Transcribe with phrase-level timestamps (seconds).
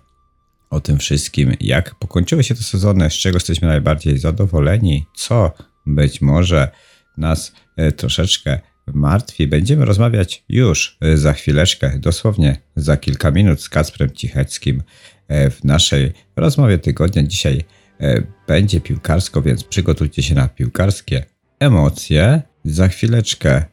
[0.73, 5.53] o tym wszystkim, jak pokończyły się te sezony, z czego jesteśmy najbardziej zadowoleni, co
[5.87, 6.69] być może
[7.17, 9.47] nas e, troszeczkę martwi.
[9.47, 14.83] Będziemy rozmawiać już e, za chwileczkę, dosłownie za kilka minut z Kacprem Cicheckim
[15.29, 17.23] e, w naszej rozmowie tygodnia.
[17.23, 17.65] Dzisiaj
[18.49, 21.25] będzie piłkarsko, więc przygotujcie się na piłkarskie
[21.61, 22.43] emocje.
[22.65, 23.65] Za chwileczkę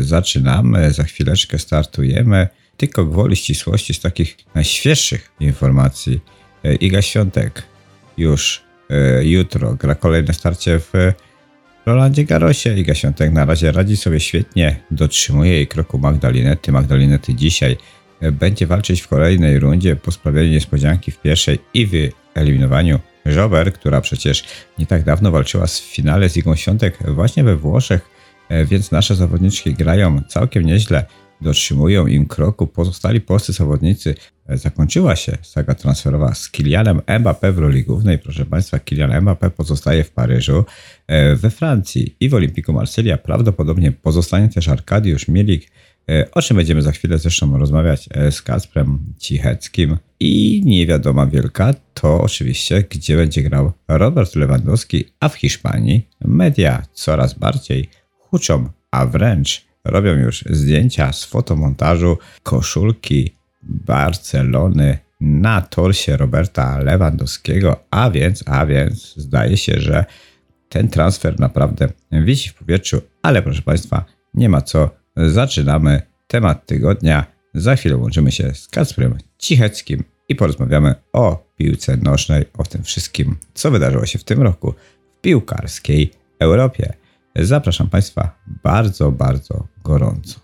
[0.00, 2.48] zaczynamy, za chwileczkę startujemy.
[2.76, 6.20] Tylko gwoli ścisłości z takich najświeższych informacji.
[6.80, 7.62] Iga Świątek
[8.16, 8.62] już
[9.22, 10.92] jutro gra kolejne starcie w
[11.86, 12.78] Rolandzie Garosie.
[12.78, 16.72] Iga Świątek na razie radzi sobie świetnie, dotrzymuje jej kroku Magdalinety.
[16.72, 17.76] Magdalinety dzisiaj
[18.32, 21.86] będzie walczyć w kolejnej rundzie po sprawieniu niespodzianki w pierwszej i
[22.34, 24.44] wyeliminowaniu Jober, która przecież
[24.78, 28.10] nie tak dawno walczyła w finale z Igą Świątek właśnie we Włoszech,
[28.64, 31.06] więc nasze zawodniczki grają całkiem nieźle,
[31.40, 32.66] dotrzymują im kroku.
[32.66, 34.14] Pozostali polscy zawodnicy
[34.48, 38.18] zakończyła się saga transferowa z Kilianem Mbappé w roli głównej.
[38.18, 40.64] Proszę Państwa, Kilian Mbappé pozostaje w Paryżu,
[41.36, 43.18] we Francji i w Olimpiku Marsylia.
[43.18, 45.70] Prawdopodobnie pozostanie też Arkadiusz Milik,
[46.32, 49.96] o czym będziemy za chwilę zresztą rozmawiać z Kasprem Cicheckim.
[50.20, 57.34] I niewiadoma wielka to oczywiście, gdzie będzie grał Robert Lewandowski, a w Hiszpanii media coraz
[57.34, 57.88] bardziej
[58.18, 68.10] huczą, a wręcz robią już zdjęcia z fotomontażu koszulki Barcelony na torsie Roberta Lewandowskiego, a
[68.10, 70.04] więc, a więc zdaje się, że
[70.68, 74.04] ten transfer naprawdę wisi w powietrzu, ale proszę Państwa,
[74.34, 74.90] nie ma co.
[75.16, 77.26] Zaczynamy temat tygodnia.
[77.54, 83.36] Za chwilę łączymy się z Kacprem Cicheckim i porozmawiamy o piłce nożnej, o tym wszystkim,
[83.54, 84.74] co wydarzyło się w tym roku
[85.18, 86.92] w piłkarskiej Europie.
[87.40, 90.40] Zapraszam Państwa bardzo, bardzo gorąco.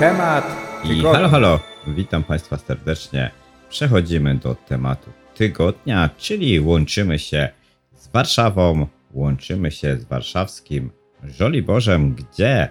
[0.00, 3.30] Temat i halo, halo, witam Państwa serdecznie.
[3.68, 7.48] Przechodzimy do tematu tygodnia, czyli łączymy się
[7.94, 10.90] z Warszawą, łączymy się z warszawskim
[11.24, 12.68] Żoliborzem, gdzie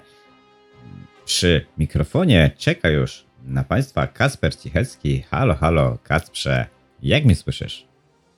[1.25, 5.21] przy mikrofonie czeka już na Państwa Kasper Cichecki.
[5.31, 6.65] Halo, halo, Kasprze,
[7.01, 7.87] jak mnie słyszysz?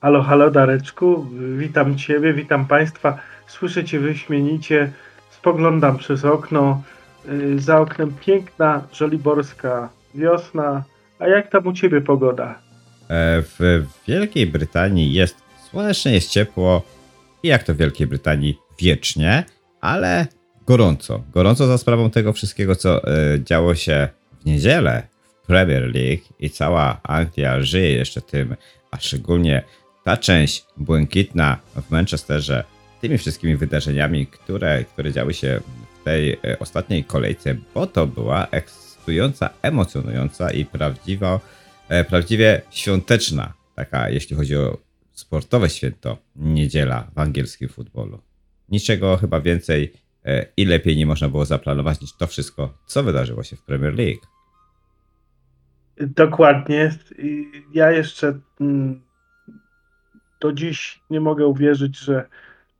[0.00, 1.26] Halo, halo Dareczku,
[1.58, 3.18] witam Ciebie, witam Państwa.
[3.46, 4.92] Słyszę Cię wyśmienicie,
[5.30, 6.82] spoglądam przez okno.
[7.28, 10.84] Y, za oknem piękna żoliborska wiosna.
[11.18, 12.58] A jak tam u Ciebie pogoda?
[13.08, 15.36] E, w Wielkiej Brytanii jest
[15.70, 16.82] słonecznie, jest ciepło
[17.42, 19.44] i jak to w Wielkiej Brytanii wiecznie,
[19.80, 20.26] ale
[20.66, 21.22] gorąco.
[21.32, 24.08] Gorąco za sprawą tego wszystkiego, co e, działo się
[24.40, 25.02] w niedzielę
[25.42, 28.56] w Premier League i cała Anglia żyje jeszcze tym,
[28.90, 29.62] a szczególnie
[30.04, 31.58] ta część błękitna
[31.88, 32.64] w Manchesterze,
[33.00, 35.60] tymi wszystkimi wydarzeniami, które, które działy się
[36.00, 41.40] w tej e, ostatniej kolejce, bo to była ekscytująca, emocjonująca i prawdziwa,
[41.88, 44.78] e, prawdziwie świąteczna, taka jeśli chodzi o
[45.12, 48.20] sportowe święto, niedziela w angielskim futbolu.
[48.68, 49.92] Niczego chyba więcej
[50.56, 54.20] i lepiej nie można było zaplanować niż to wszystko, co wydarzyło się w Premier League.
[56.00, 56.90] Dokładnie.
[57.74, 59.00] Ja jeszcze mm,
[60.40, 62.28] do dziś nie mogę uwierzyć, że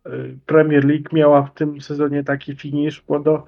[0.06, 3.44] y, Premier League miała w tym sezonie taki finisz, bo do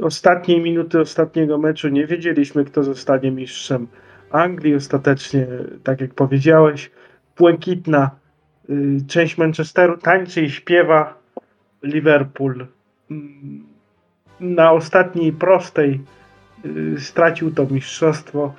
[0.00, 3.88] ostatniej minuty ostatniego meczu nie wiedzieliśmy, kto zostanie mistrzem
[4.30, 4.74] Anglii.
[4.74, 5.46] Ostatecznie,
[5.84, 6.90] tak jak powiedziałeś,
[7.36, 8.10] błękitna
[8.70, 11.18] y, część Manchesteru tańczy i śpiewa
[11.82, 12.66] Liverpool.
[13.10, 13.66] Mm,
[14.40, 16.00] Na ostatniej prostej
[16.64, 18.54] y, stracił to mistrzostwo.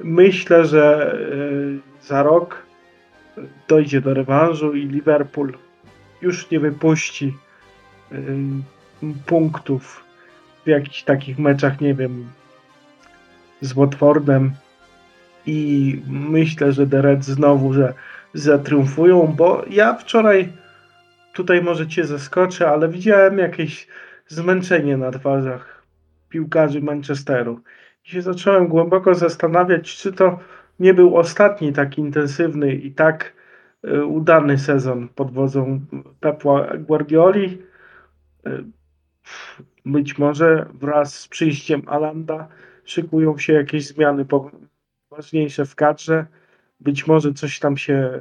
[0.00, 1.14] Myślę, że
[2.02, 2.62] y, za rok
[3.68, 5.52] dojdzie do rewanżu i Liverpool
[6.22, 7.34] już nie wypuści
[8.12, 8.16] y,
[9.26, 10.04] punktów
[10.64, 12.28] w jakichś takich meczach, nie wiem,
[13.60, 14.52] z Watfordem
[15.46, 17.94] i myślę, że The Reds znowu, że
[18.34, 20.52] zatriumfują, bo ja wczoraj
[21.36, 23.88] tutaj może cię zaskoczę, ale widziałem jakieś
[24.26, 25.82] zmęczenie na twarzach
[26.28, 27.60] piłkarzy Manchesteru
[28.04, 30.38] i się zacząłem głęboko zastanawiać, czy to
[30.80, 33.32] nie był ostatni tak intensywny i tak
[33.84, 35.80] y, udany sezon pod wodzą
[36.20, 37.62] Pepła Guardioli.
[38.46, 38.64] Y,
[39.84, 42.48] być może wraz z przyjściem Alanda
[42.84, 44.26] szykują się jakieś zmiany
[45.10, 46.26] ważniejsze w kadrze.
[46.80, 48.20] Być może coś tam się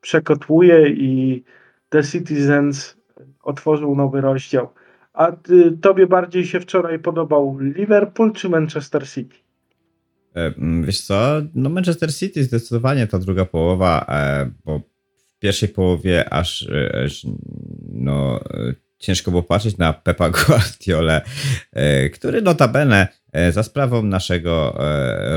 [0.00, 1.44] przekotłuje i
[1.92, 2.96] The Citizens
[3.42, 4.68] otworzył nowy rozdział.
[5.12, 9.36] A ty, tobie bardziej się wczoraj podobał Liverpool czy Manchester City?
[10.36, 15.68] E, mm, Wiesz co, no Manchester City zdecydowanie ta druga połowa, e, bo w pierwszej
[15.68, 17.26] połowie aż, e, aż
[17.92, 18.40] no,
[18.98, 21.22] ciężko było patrzeć na Pepa Guardiolę,
[21.72, 23.08] e, który notabene
[23.50, 24.78] za sprawą naszego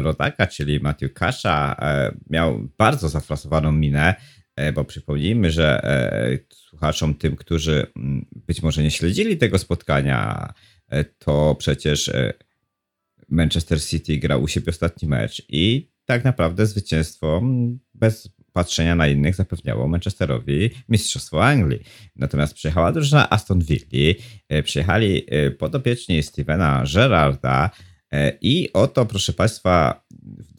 [0.03, 1.75] rodaka, czyli Matthew Kasza,
[2.29, 4.15] miał bardzo zafrasowaną minę,
[4.73, 7.87] bo przypomnijmy, że e, słuchaczom, tym, którzy
[8.47, 10.53] być może nie śledzili tego spotkania,
[10.89, 12.33] e, to przecież e,
[13.29, 17.41] Manchester City grał u siebie ostatni mecz i tak naprawdę zwycięstwo
[17.93, 21.79] bez patrzenia na innych zapewniało Manchesterowi Mistrzostwo Anglii.
[22.15, 24.13] Natomiast przyjechała drużyna Aston Villa,
[24.49, 27.69] e, przyjechali e, podopieczni Stevena Gerrarda
[28.11, 30.04] e, i oto, proszę Państwa,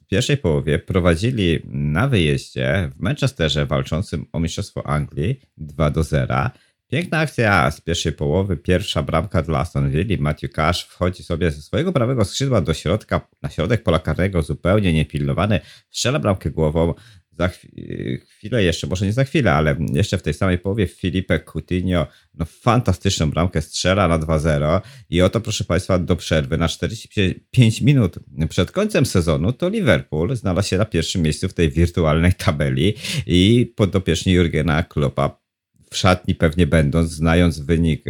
[0.07, 6.51] pierwszej połowie prowadzili na wyjeździe w Manchesterze walczącym o Mistrzostwo Anglii 2 do 0.
[6.89, 10.17] Piękna akcja z pierwszej połowy, pierwsza bramka dla Aston Villa.
[10.21, 14.93] Matthew Cash wchodzi sobie ze swojego prawego skrzydła do środka, na środek pola karnego, zupełnie
[14.93, 15.61] niepilnowany,
[15.91, 16.95] strzela bramkę głową.
[17.39, 21.41] Za chwi- chwilę jeszcze, może nie za chwilę, ale jeszcze w tej samej połowie Filipe
[21.41, 24.81] Coutinho no, fantastyczną bramkę strzela na 2-0
[25.11, 28.19] i oto proszę Państwa do przerwy na 45 minut
[28.49, 32.95] przed końcem sezonu to Liverpool znalazł się na pierwszym miejscu w tej wirtualnej tabeli
[33.27, 35.47] i podopieczni Jurgena Kloppa
[35.91, 38.05] w szatni pewnie będąc, znając wynik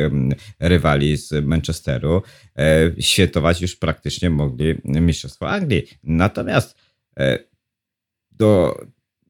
[0.61, 2.23] rywali z Manchesteru,
[2.58, 5.87] e, świętować już praktycznie mogli Mistrzostwo Anglii.
[6.02, 6.78] Natomiast
[7.17, 7.38] e,
[8.31, 8.81] do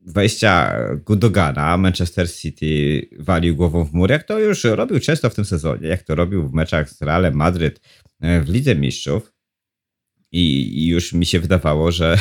[0.06, 5.44] wejścia Gudogana Manchester City walił głową w mur, jak to już robił często w tym
[5.44, 7.80] sezonie, jak to robił w meczach z Realem Madryt
[8.20, 9.32] e, w Lidze Mistrzów.
[10.32, 12.18] I, już mi się wydawało, że,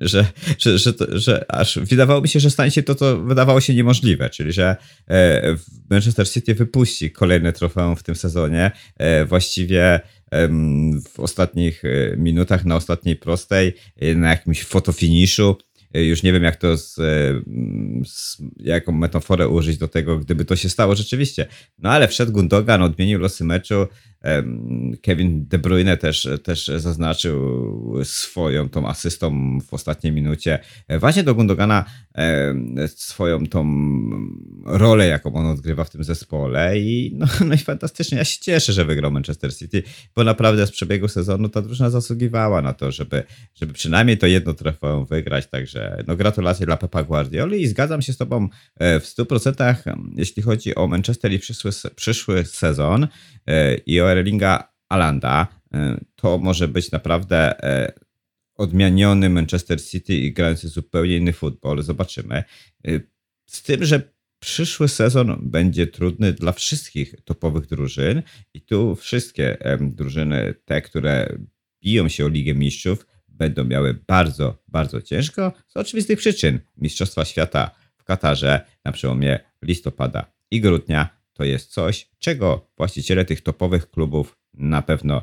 [0.00, 0.26] że,
[0.58, 4.30] że, że, że aż wydawało mi się, że stanie się to, co wydawało się niemożliwe,
[4.30, 4.76] czyli że
[5.10, 5.56] e,
[5.90, 8.70] Manchester City wypuści kolejne trofeum w tym sezonie.
[8.96, 10.00] E, właściwie
[11.08, 11.82] w ostatnich
[12.16, 13.72] minutach, na ostatniej prostej,
[14.16, 15.56] na jakimś fotofiniszu.
[15.94, 17.02] E, Już nie wiem, jak to z, e,
[18.04, 21.46] z jaką metaforę użyć do tego, gdyby to się stało rzeczywiście.
[21.78, 23.86] No ale wszedł Gundogan, odmienił losy meczu.
[25.02, 30.58] Kevin De Bruyne też, też zaznaczył swoją tą asystą w ostatniej minucie.
[30.88, 31.84] E, Właśnie do Gundogana
[32.86, 33.66] swoją tą
[34.64, 38.18] rolę, jaką on odgrywa w tym zespole i no, no i fantastycznie.
[38.18, 39.82] Ja się cieszę, że wygrał Manchester City,
[40.16, 43.22] bo naprawdę z przebiegu sezonu ta drużyna zasługiwała na to, żeby,
[43.54, 48.12] żeby przynajmniej to jedno trofeum wygrać, także no gratulacje dla Pepa Guardioli i zgadzam się
[48.12, 53.08] z tobą e, w 100% em, jeśli chodzi o Manchester i przyszły, przyszły sezon
[53.86, 57.92] i o Erlinga Alanda, e, to może być naprawdę e,
[58.54, 61.82] odmieniony Manchester City i grający zupełnie inny futbol.
[61.82, 62.44] Zobaczymy.
[62.86, 63.00] E,
[63.46, 68.22] Z tym, że przyszły sezon będzie trudny dla wszystkich topowych drużyn
[68.54, 71.38] i tu wszystkie drużyny, te, które
[71.84, 76.60] biją się o Ligę Mistrzów, będą miały bardzo, bardzo ciężko z oczywistych przyczyn.
[76.76, 83.40] Mistrzostwa Świata w Katarze na przełomie listopada i grudnia to jest coś, czego właściciele tych
[83.40, 85.22] topowych klubów na pewno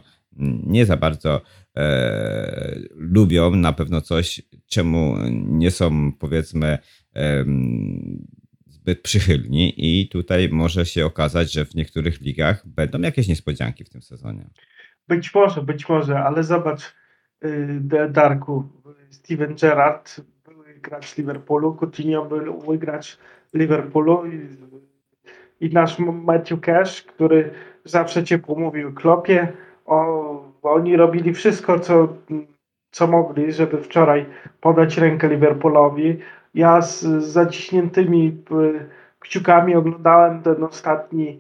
[0.66, 1.42] nie za bardzo
[1.78, 6.78] e, lubią, na pewno coś, czemu nie są powiedzmy
[7.14, 8.28] em,
[8.68, 13.90] zbyt przychylni i tutaj może się okazać, że w niektórych ligach będą jakieś niespodzianki w
[13.90, 14.50] tym sezonie.
[15.08, 16.82] Być może, być może, ale zobacz,
[17.46, 18.64] y, Darku,
[19.10, 23.18] Steven Gerrard, były gracz Liverpoolu, Coutinho był gracz
[23.54, 24.24] Liverpoolu
[25.62, 27.52] i, nasz Matthew Cash, który
[27.84, 29.54] zawsze ciepło mówił Klopie,
[29.86, 32.08] o, oni robili wszystko, co,
[32.92, 34.26] co mogli, żeby wczoraj
[34.62, 36.20] podać rękę Liverpoolowi.
[36.54, 38.44] Ja z, z zaciśniętymi
[39.20, 41.40] kciukami oglądałem ten ostatni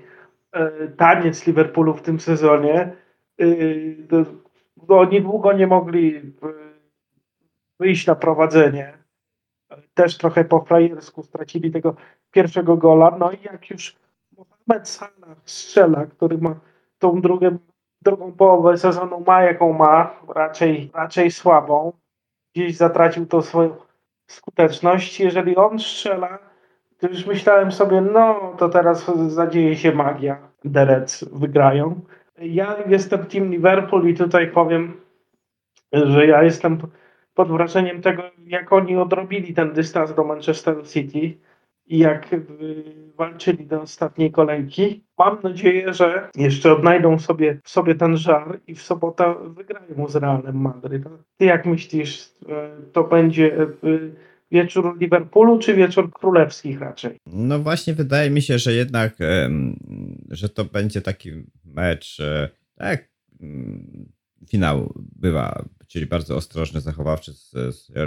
[0.56, 2.92] y, taniec Liverpoolu w tym sezonie.
[3.42, 4.26] Y, to-
[4.78, 6.22] bo oni długo nie mogli
[7.80, 8.94] wyjść na prowadzenie.
[9.94, 11.96] Też trochę po frajersku stracili tego
[12.32, 13.18] pierwszego gola.
[13.20, 13.96] No i jak już
[14.70, 16.56] Mohamed Salah strzela, który ma
[17.00, 17.58] tą drugą,
[18.02, 21.92] drugą połowę sezonu ma jaką ma, raczej, raczej słabą.
[22.56, 23.76] Gdzieś zatracił tą swoją
[24.28, 25.20] skuteczność.
[25.20, 26.40] Jeżeli on strzela,
[27.00, 30.38] to już myślałem sobie, no to teraz zadzieje się magia.
[30.74, 32.02] Reds wygrają.
[32.38, 35.02] Ja jestem team Liverpool i tutaj powiem,
[35.94, 36.78] że ja jestem
[37.34, 41.38] pod wrażeniem tego, jak oni odrobili ten dystans do Manchester City
[41.89, 42.46] i jak y,
[43.17, 45.03] walczyli do ostatniej kolejki.
[45.17, 50.15] Mam nadzieję, że jeszcze odnajdą sobie w sobie ten żar i w sobotę wygrają z
[50.15, 51.03] Realem Madryt.
[51.38, 52.31] Ty jak myślisz, y,
[52.93, 54.12] to będzie y,
[54.51, 57.17] wieczór Liverpoolu czy wieczór królewskich raczej?
[57.25, 59.17] No właśnie, wydaje mi się, że jednak,
[60.29, 61.31] że to będzie taki
[61.65, 63.10] mecz, e, tak,
[63.41, 64.12] mm,
[64.50, 67.31] finał bywa, czyli bardzo ostrożny, zachowawczy,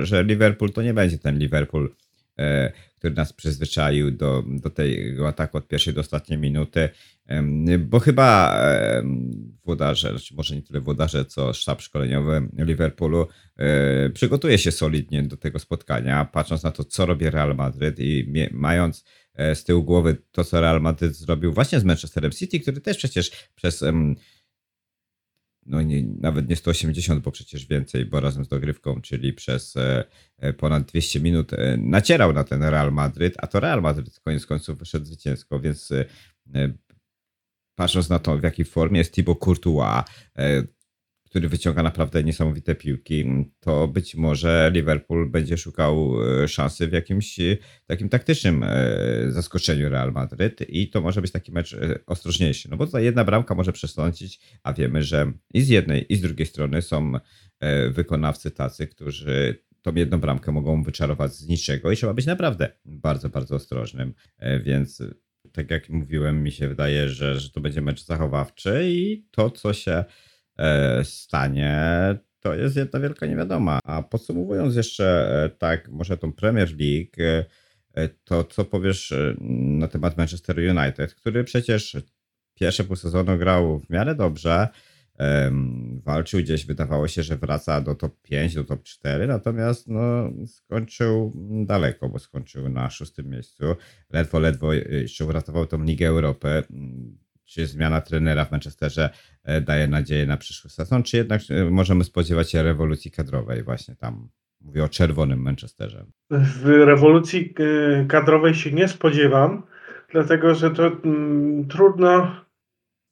[0.03, 1.95] że Liverpool to nie będzie ten Liverpool,
[2.39, 2.73] e,
[3.03, 6.89] który nas przyzwyczaił do, do tego ataku od pierwszej do ostatniej minuty,
[7.79, 8.59] bo chyba
[9.65, 15.37] włodarze, znaczy może nie tyle włodarze, co sztab szkoleniowy Liverpoolu e, przygotuje się solidnie do
[15.37, 19.05] tego spotkania, patrząc na to, co robi Real Madryt i mając
[19.35, 22.97] e, z tyłu głowy to, co Real Madryt zrobił właśnie z Manchesterem City, który też
[22.97, 23.85] przecież przez
[25.67, 30.05] no nie, nawet nie 180, bo przecież więcej, bo razem z dogrywką, czyli przez e,
[30.39, 34.47] e, ponad 200 minut e, nacierał na ten Real Madryt, a to Real Madryt koniec
[34.47, 35.93] końców wyszedł zwycięsko, więc
[37.75, 40.05] patrząc na to, w jakiej formie jest Thibaut Courtois,
[41.33, 43.25] który wyciąga naprawdę niesamowite piłki,
[43.61, 48.71] to być może Liverpool będzie szukał e, szansy w jakimś e, takim taktycznym e,
[49.29, 52.71] zaskoczeniu Real Madryt i to może być taki mecz ostrożniejszy.
[52.71, 56.21] No bo tutaj jedna bramka może przesądzić, a wiemy, że i z jednej, i z
[56.21, 57.13] drugiej strony są
[57.91, 63.29] wykonawcy tacy, którzy tą jedną bramkę mogą wyczarować z niczego i trzeba być naprawdę bardzo,
[63.29, 64.15] bardzo ostrożnym.
[64.65, 65.03] Więc
[65.53, 69.73] tak jak mówiłem, mi się wydaje, że, że to będzie mecz zachowawczy i to, co
[69.73, 70.05] się
[71.03, 73.81] stanie, to jest jedna wielka niewiadoma.
[73.85, 75.05] A podsumowując jeszcze
[75.45, 77.45] e, tak, może tą Premier League, e,
[77.95, 79.35] e, to co powiesz e,
[79.81, 81.97] na temat Manchester United, który przecież
[82.55, 84.69] pierwsze pół sezonu grał w miarę dobrze,
[86.05, 91.33] walczył gdzieś, wydawało się, że wraca do top 5, do top 4, natomiast no, skończył
[91.67, 93.65] daleko, bo skończył na szóstym miejscu.
[94.11, 96.63] Ledwo, ledwo jeszcze uratował tą Ligę Europy.
[97.53, 99.11] Czy zmiana trenera w Manchesterze
[99.45, 103.97] e, daje nadzieję na przyszły sezon, czy jednak e, możemy spodziewać się rewolucji kadrowej właśnie
[103.97, 104.29] tam?
[104.61, 106.05] Mówię o czerwonym Manchesterze.
[106.31, 109.63] W rewolucji y, kadrowej się nie spodziewam,
[110.11, 112.37] dlatego że to mm, trudno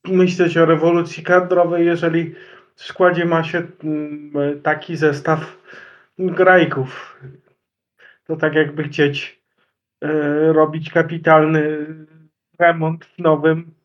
[0.04, 2.35] myśleć o rewolucji kadrowej, jeżeli
[2.75, 5.59] w składzie ma się mm, taki zestaw
[6.18, 7.20] grajków.
[8.26, 9.42] To tak jakby chcieć
[10.04, 10.09] y,
[10.52, 11.87] robić kapitalny
[12.59, 13.79] remont w nowym,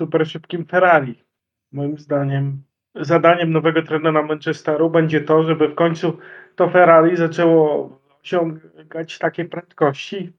[0.00, 1.14] super szybkim Ferrari.
[1.72, 2.62] Moim zdaniem
[2.94, 6.18] zadaniem nowego trenera Manchesteru będzie to, żeby w końcu
[6.56, 10.32] to Ferrari zaczęło osiągać takie prędkości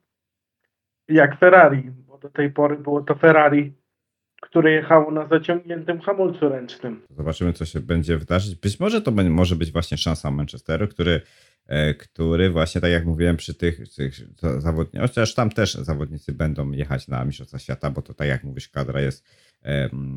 [1.07, 3.73] jak Ferrari, bo do tej pory było to Ferrari,
[4.41, 7.01] które jechało na zaciągniętym hamulcu ręcznym.
[7.09, 8.55] Zobaczymy, co się będzie wydarzyć.
[8.55, 11.21] Być może to może być właśnie szansa Manchesteru, który,
[11.67, 14.13] e, który właśnie, tak jak mówiłem, przy tych, tych
[14.57, 18.69] zawodnikach, chociaż tam też zawodnicy będą jechać na Mistrzostwa Świata, bo to, tak jak mówisz,
[18.69, 19.50] kadra jest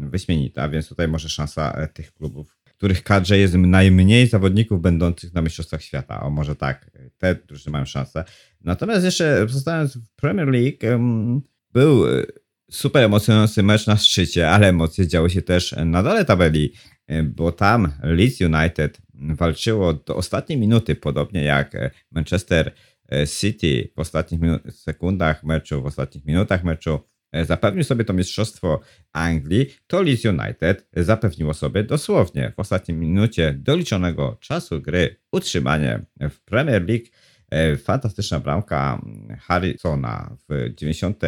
[0.01, 5.43] wyśmienita, więc tutaj może szansa e, tych klubów, których kadrze jest najmniej zawodników będących na
[5.43, 6.23] Mistrzostwach Świata.
[6.23, 8.25] O, może tak, te drużyny mają szansę.
[8.61, 11.03] Natomiast jeszcze zostając w Premier League,
[11.73, 12.23] był e,
[12.71, 16.73] super emocjonujący mecz na szczycie, ale emocje działy się też na dole tabeli,
[17.07, 22.73] e, bo tam Leeds United walczyło do ostatniej minuty, podobnie jak e, Manchester
[23.13, 28.81] e, City w ostatnich sekundach meczu, w ostatnich minutach meczu e, zapewnił sobie to mistrzostwo
[29.13, 36.41] Anglii, to Leeds United zapewniło sobie dosłownie w ostatniej minucie doliczonego czasu gry utrzymanie w
[36.41, 37.05] Premier League.
[37.51, 39.03] E, Fantastyczna bramka
[39.41, 41.23] Harrisona w 90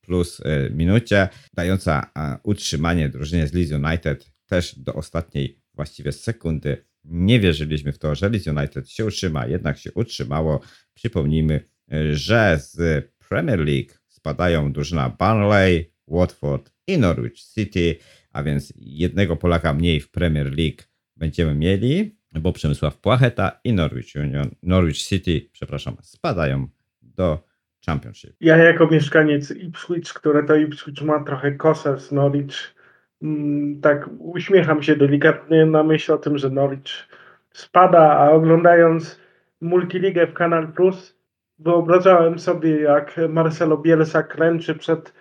[0.00, 6.84] plus e, minucie, dająca e, utrzymanie drużynie z Leeds United też do ostatniej właściwie sekundy.
[7.04, 10.60] Nie wierzyliśmy w to, że Leeds United się utrzyma, jednak się utrzymało.
[10.94, 11.60] Przypomnijmy,
[11.92, 13.92] e, że z Premier League
[14.26, 17.96] spadają drużyna Burnley, Watford i Norwich City,
[18.32, 20.82] a więc jednego Polaka mniej w Premier League
[21.16, 26.68] będziemy mieli, bo Przemysław Płacheta i Norwich Union, Norwich City, przepraszam, spadają
[27.02, 27.44] do
[27.86, 28.30] Championship.
[28.40, 32.74] Ja jako mieszkaniec Ipswich, które to Ipswich ma trochę kosę z Norwich,
[33.22, 37.08] mm, tak uśmiecham się delikatnie na myśl o tym, że Norwich
[37.52, 39.20] spada, a oglądając
[39.60, 41.15] multiligę w Kanal Plus
[41.58, 45.12] wyobrażałem sobie jak Marcelo Bielsa kręczy przed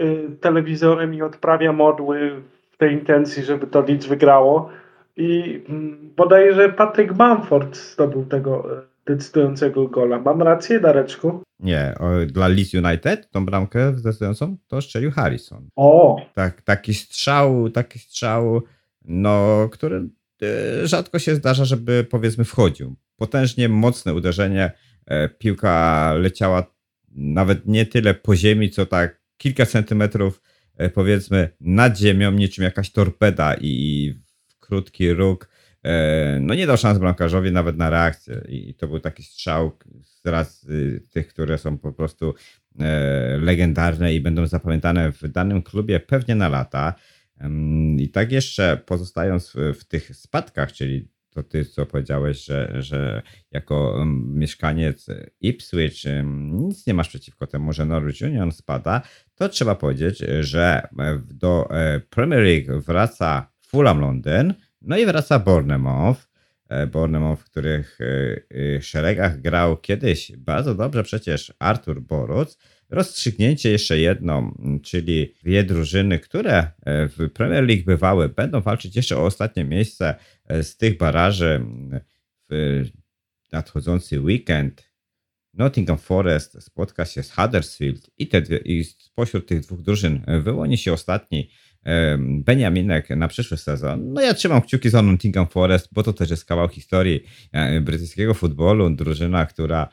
[0.00, 4.70] y, telewizorem i odprawia modły w tej intencji, żeby to Leeds wygrało.
[5.16, 10.18] I mm, bodajże Patryk Bamford zdobył tego y, decydującego gola.
[10.18, 11.42] Mam rację, Dareczku?
[11.60, 15.68] Nie, o, dla Leeds United tą bramkę zdecydującą to strzelił Harrison.
[15.76, 18.62] O, Tak, taki strzał, taki strzał,
[19.04, 20.08] no, który
[20.42, 22.96] e, rzadko się zdarza, żeby powiedzmy wchodził.
[23.16, 24.72] Potężnie mocne uderzenie, e,
[25.38, 26.78] piłka leciała
[27.18, 30.42] nawet nie tyle po ziemi, co tak kilka centymetrów
[30.76, 34.14] e, powiedzmy nad ziemią, niczym jakaś torpeda i
[34.60, 35.48] krótki róg.
[35.82, 40.26] e, No nie dał szans bramkarzowi nawet na reakcję i to był taki strzał z
[40.26, 42.34] razy tych, które są po prostu
[42.80, 46.94] e, legendarne i będą zapamiętane w danym klubie pewnie na lata.
[47.98, 51.08] I tak jeszcze pozostając w tych spadkach, czyli
[51.42, 55.06] to ty, co powiedziałeś, że, że jako em, mieszkaniec
[55.40, 59.02] Ipswich em, nic nie masz przeciwko temu, że Norwich Union spada,
[59.34, 65.38] to trzeba powiedzieć, że e, do e, Premier League wraca Fulham Londyn, no i wraca
[65.38, 66.28] Bournemouth.
[66.68, 67.98] E, Bournemouth, w których
[68.80, 72.58] szeregach grał kiedyś bardzo dobrze przecież Artur Boruc.
[72.90, 76.72] Rozstrzygnięcie jeszcze jedno, m, czyli dwie drużyny, które e,
[77.08, 80.14] w Premier League bywały, będą walczyć jeszcze o ostatnie miejsce
[80.46, 82.00] e, z tych baraży m,
[82.50, 82.84] w
[83.52, 84.88] nadchodzący weekend.
[85.54, 90.40] Nottingham Forest spotka się z Huddersfield i, te dwie, i spośród tych dwóch drużyn e,
[90.40, 91.50] wyłoni się ostatni
[92.18, 94.12] Beniaminek na przyszły sezon.
[94.12, 97.24] No ja trzymam kciuki za Nottingham Forest, bo to też jest kawał historii
[97.80, 98.90] brytyjskiego futbolu.
[98.90, 99.88] Drużyna, która,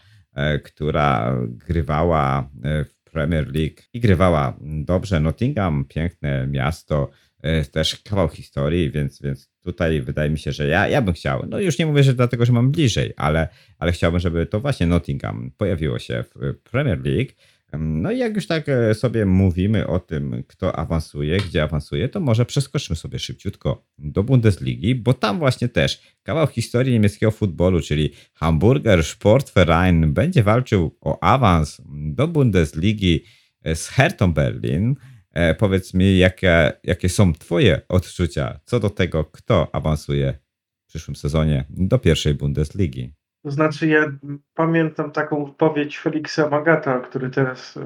[0.64, 5.20] która grywała e, w Premier League i grywała dobrze.
[5.20, 7.10] Nottingham, piękne miasto,
[7.42, 11.46] e, też kawał historii, więc, więc tutaj wydaje mi się, że ja, ja bym chciał.
[11.50, 13.48] No już nie mówię, że dlatego, że mam bliżej, ale,
[13.80, 17.32] ale chciałbym, żeby to właśnie Nottingham pojawiło się w Premier League.
[17.80, 22.20] No i jak już tak e, sobie mówimy o tym, kto awansuje, gdzie awansuje, to
[22.20, 28.12] może przeskoczmy sobie szybciutko do Bundesligi, bo tam właśnie też kawał historii niemieckiego futbolu, czyli
[28.34, 33.24] Hamburger Sportverein będzie walczył o awans do Bundesligi
[33.64, 34.96] e, z Hertą Berlin.
[35.32, 40.40] E, powiedz mi, jakie, jakie są Twoje odczucia co do tego, kto awansuje
[40.86, 43.14] w przyszłym sezonie do pierwszej Bundesligi?
[43.46, 44.06] To znaczy ja
[44.54, 47.86] pamiętam taką wypowiedź Feliksa Magata, który teraz y,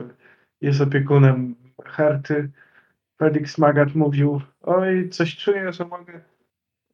[0.61, 2.49] jest opiekunem Herty.
[3.17, 6.19] Felix Magat mówił, oj, coś czuję, że mogę,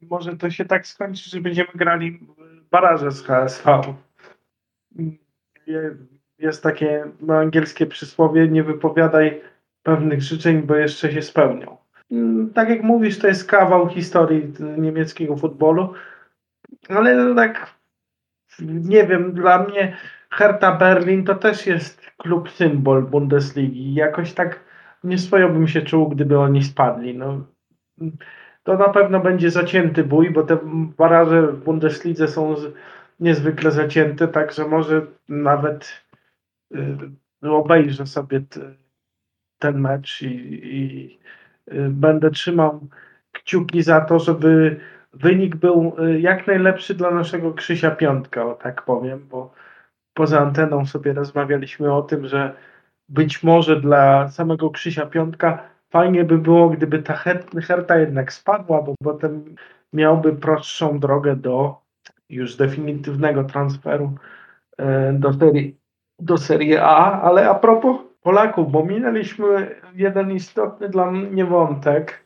[0.01, 2.19] może to się tak skończy, że będziemy grali
[2.71, 3.81] baraże z HSV.
[5.67, 5.95] Je-
[6.39, 9.41] Jest takie no, angielskie przysłowie, nie wypowiadaj
[9.83, 11.77] pewnych życzeń, bo jeszcze się spełnią.
[12.11, 15.93] Mm, Tak jak mówisz, to jest kawał historii niemieckiego futbolu,
[16.89, 17.74] ale tak
[18.59, 19.97] nie wiem, dla mnie
[20.29, 23.93] Hertha Berlin to też jest klub symbol Bundesligi.
[23.93, 24.59] Jakoś tak
[25.03, 27.17] nieswojo bym się czuł, gdyby oni spadli.
[27.17, 27.45] No,
[28.63, 30.57] to na pewno będzie zacięty bój, bo te
[30.97, 32.73] baraże w Bundeslidze są z,
[33.19, 36.05] niezwykle zacięte, także może nawet
[36.75, 38.75] y, obejrzę sobie t,
[39.59, 40.27] ten mecz i,
[40.63, 41.19] i
[41.73, 42.87] y, będę trzymał
[43.31, 44.79] kciuki za to, żeby
[45.15, 49.53] wynik był y, jak najlepszy dla naszego Krzysia Piątka, o tak powiem, bo
[50.13, 52.55] poza anteną sobie rozmawialiśmy o tym, że
[53.09, 58.81] być może dla samego Krzysia Piątka fajnie by było, gdyby ta Her- Herta jednak spadła,
[58.81, 59.55] bo potem
[59.93, 61.75] miałby prostszą drogę do
[62.29, 64.11] już definitywnego transferu
[64.77, 65.77] e, do serii,
[66.19, 72.24] do serii A, ale a propos Polaków, bo minęliśmy jeden istotny dla mnie wątek.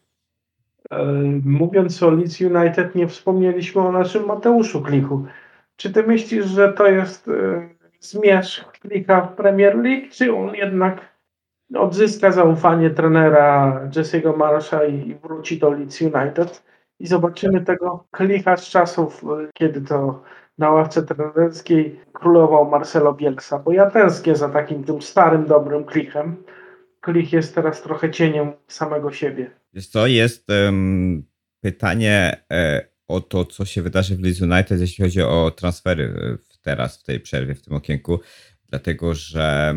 [0.89, 1.03] E,
[1.45, 5.25] Mówiąc o Leeds United, nie wspomnieliśmy o naszym Mateuszu Klichu.
[5.75, 11.01] Czy ty myślisz, że to jest e, zmierzch Klicha w Premier League, czy on jednak
[11.75, 16.63] odzyska zaufanie trenera Jesse'ego Marsha i wróci do Leeds United?
[16.99, 20.23] I zobaczymy tego Klicha z czasów, e, kiedy to
[20.57, 26.43] na ławce trenerskiej królował Marcelo Bielsa, bo ja tęsknię za takim tym starym, dobrym Klichem.
[27.01, 29.58] Klich jest teraz trochę cieniem samego siebie.
[29.73, 31.23] Wiesz co, jest em,
[31.61, 36.37] pytanie e, o to, co się wydarzy w Leeds United, jeśli chodzi o transfery e,
[36.37, 38.19] w, teraz, w tej przerwie, w tym okienku,
[38.67, 39.75] dlatego że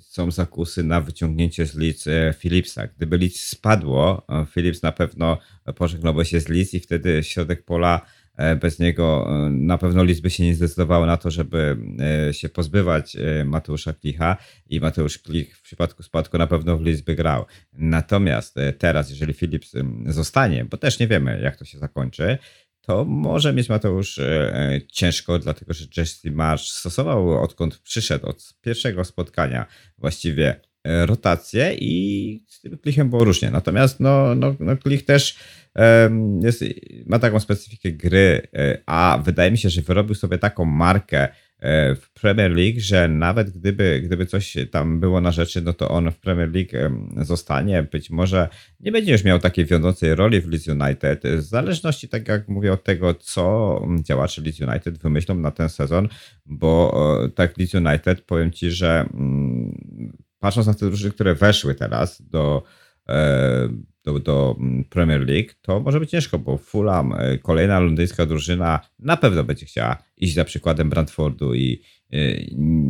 [0.00, 2.86] są zakusy na wyciągnięcie z Leeds e, Philipsa.
[2.86, 5.38] Gdyby Leeds spadło, e, Philips na pewno
[5.76, 8.06] pożegnałby się z Leeds i wtedy środek pola
[8.60, 11.76] Bez niego e, na pewno Leeds by się nie zdecydowały na to, żeby
[12.28, 16.80] e, się pozbywać e, Mateusza Klicha i Mateusz Klich w przypadku spadku na pewno w
[16.80, 17.44] Leeds by grał.
[17.72, 19.72] Natomiast e, teraz, jeżeli Philips
[20.06, 22.38] zostanie, bo też nie wiemy jak to się zakończy,
[22.90, 28.54] to może mieć Mateusz e, e, ciężko, dlatego że Jesse Marsh stosował odkąd przyszedł od
[28.60, 29.66] pierwszego spotkania
[29.98, 33.50] właściwie e, rotację i z tym Klichem było różnie.
[33.50, 35.38] Natomiast no, no, no Klich też
[36.42, 36.64] jest,
[37.06, 41.94] ma taką specyfikę gry, e, a wydaje mi się, że wyrobił sobie taką markę e,
[41.94, 46.10] w Premier League, że nawet gdyby, gdyby coś tam było na rzeczy, no to on
[46.10, 47.82] w Premier League zostanie.
[47.82, 48.48] Być może
[48.80, 52.72] nie będzie już miał takiej wiodącej roli w Leeds United, w zależności, tak jak mówię,
[52.72, 56.08] od tego, co działacze Leeds United wymyślą na ten sezon,
[56.46, 61.74] bo e, tak Leeds United, powiem Ci, że mm, patrząc na te drużyny, które weszły
[61.74, 62.62] teraz do,
[63.08, 63.68] e,
[64.04, 68.80] do, do mm, Premier League, to może być ciężko, bo Fulham, e, kolejna londyńska drużyna,
[68.98, 72.16] na pewno będzie chciała iść za przykładem Brentfordu i e,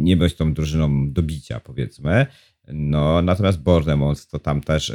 [0.02, 2.26] nie być tą drużyną do bicia, powiedzmy.
[2.72, 4.92] No, natomiast Bournemouth to tam też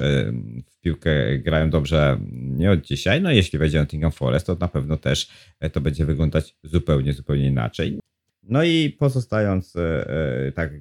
[0.72, 3.22] w piłkę grają dobrze nie od dzisiaj.
[3.22, 5.30] No, jeśli wejdzie Nottingham Forest, to na pewno też
[5.74, 8.00] to będzie wyglądać zupełnie, zupełnie inaczej.
[8.44, 9.74] No i pozostając
[10.56, 10.72] tak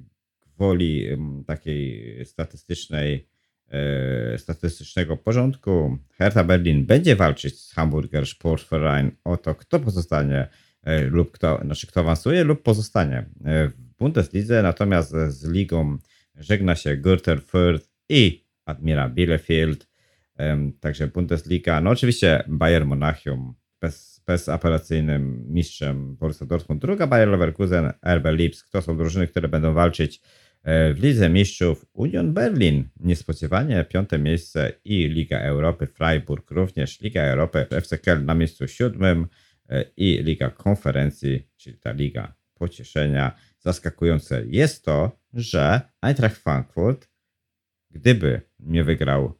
[0.57, 1.07] woli
[1.47, 3.27] takiej statystycznej,
[3.69, 9.11] e, statystycznego porządku, Hertha Berlin będzie walczyć z Hamburger Sportverein.
[9.23, 10.47] O to, kto pozostanie
[10.83, 15.97] e, lub kto, znaczy kto awansuje lub pozostanie e, w Bundeslidze, natomiast z ligą
[16.35, 19.87] żegna się Gürtel Fürth i Admira Bielefeld.
[20.79, 28.25] Także Bundesliga, no oczywiście Bayern Monachium bez, bezapelacyjnym mistrzem Borussia Dortmund, druga Bayer Leverkusen, RB
[28.31, 30.21] Lipsk, to są drużyny, które będą walczyć
[30.65, 31.85] w Lidze Mistrzów.
[31.93, 38.35] Union Berlin niespodziewanie piąte miejsce i Liga Europy, Freiburg również, Liga Europy, FC Köln na
[38.35, 39.27] miejscu siódmym
[39.69, 43.35] e, i Liga Konferencji, czyli ta Liga Pocieszenia.
[43.59, 47.09] Zaskakujące jest to, że Eintracht Frankfurt,
[47.91, 49.33] gdyby nie wygrał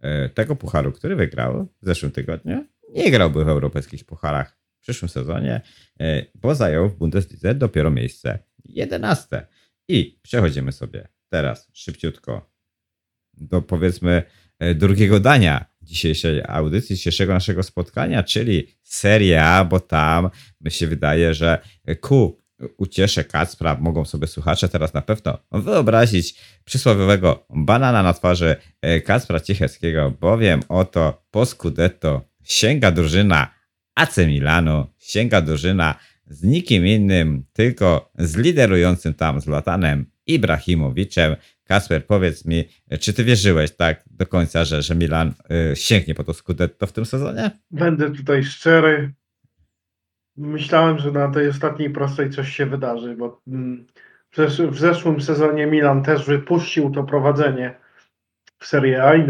[0.00, 5.08] e, tego pucharu, który wygrał w zeszłym tygodniu, nie grałby w europejskich pucharach w przyszłym
[5.08, 5.60] sezonie,
[6.00, 9.46] e, bo zajął w Bundeslidze dopiero miejsce 11.
[9.88, 12.50] I przechodzimy sobie teraz szybciutko
[13.34, 14.22] do powiedzmy
[14.58, 20.86] e, drugiego dania dzisiejszej audycji, dzisiejszego naszego spotkania, czyli Serie A, bo tam mi się
[20.86, 21.58] wydaje, że
[22.00, 22.38] ku
[22.76, 29.40] ucieszę Kacpra mogą sobie słuchacze teraz na pewno wyobrazić przysłowiowego banana na twarzy e, Kacpra
[29.40, 33.54] Cicheckiego, bowiem oto po Scudetto sięga drużyna
[33.94, 35.94] AC Milanu, sięga drużyna
[36.30, 41.36] z nikim innym, tylko z liderującym tam Zlatanem Ibrahimowiczem.
[41.64, 42.64] Kasper, powiedz mi,
[43.00, 45.32] czy ty wierzyłeś tak do końca, że, że Milan
[45.72, 47.50] y, sięgnie po to Scudetto w tym sezonie?
[47.70, 49.12] Będę tutaj szczery.
[50.36, 53.86] Myślałem, że na tej ostatniej prostej coś się wydarzy, bo mm,
[54.30, 57.74] w, zesz w zeszłym sezonie Milan też wypuścił to prowadzenie
[58.58, 59.26] w Serie A i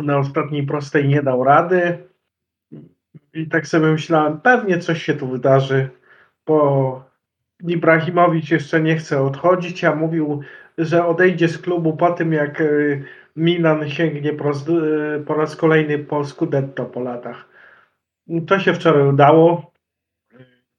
[0.00, 1.98] na ostatniej prostej nie dał rady.
[3.34, 5.90] I tak sobie myślałem, pewnie coś się tu wydarzy,
[6.46, 7.10] bo
[7.68, 10.40] Ibrahimowicz jeszcze nie chce odchodzić, a mówił,
[10.78, 13.04] że odejdzie z klubu po tym, jak y,
[13.36, 17.48] Milan sięgnie po raz, y, po raz kolejny po Scudetto po latach.
[18.46, 19.70] To się wczoraj udało.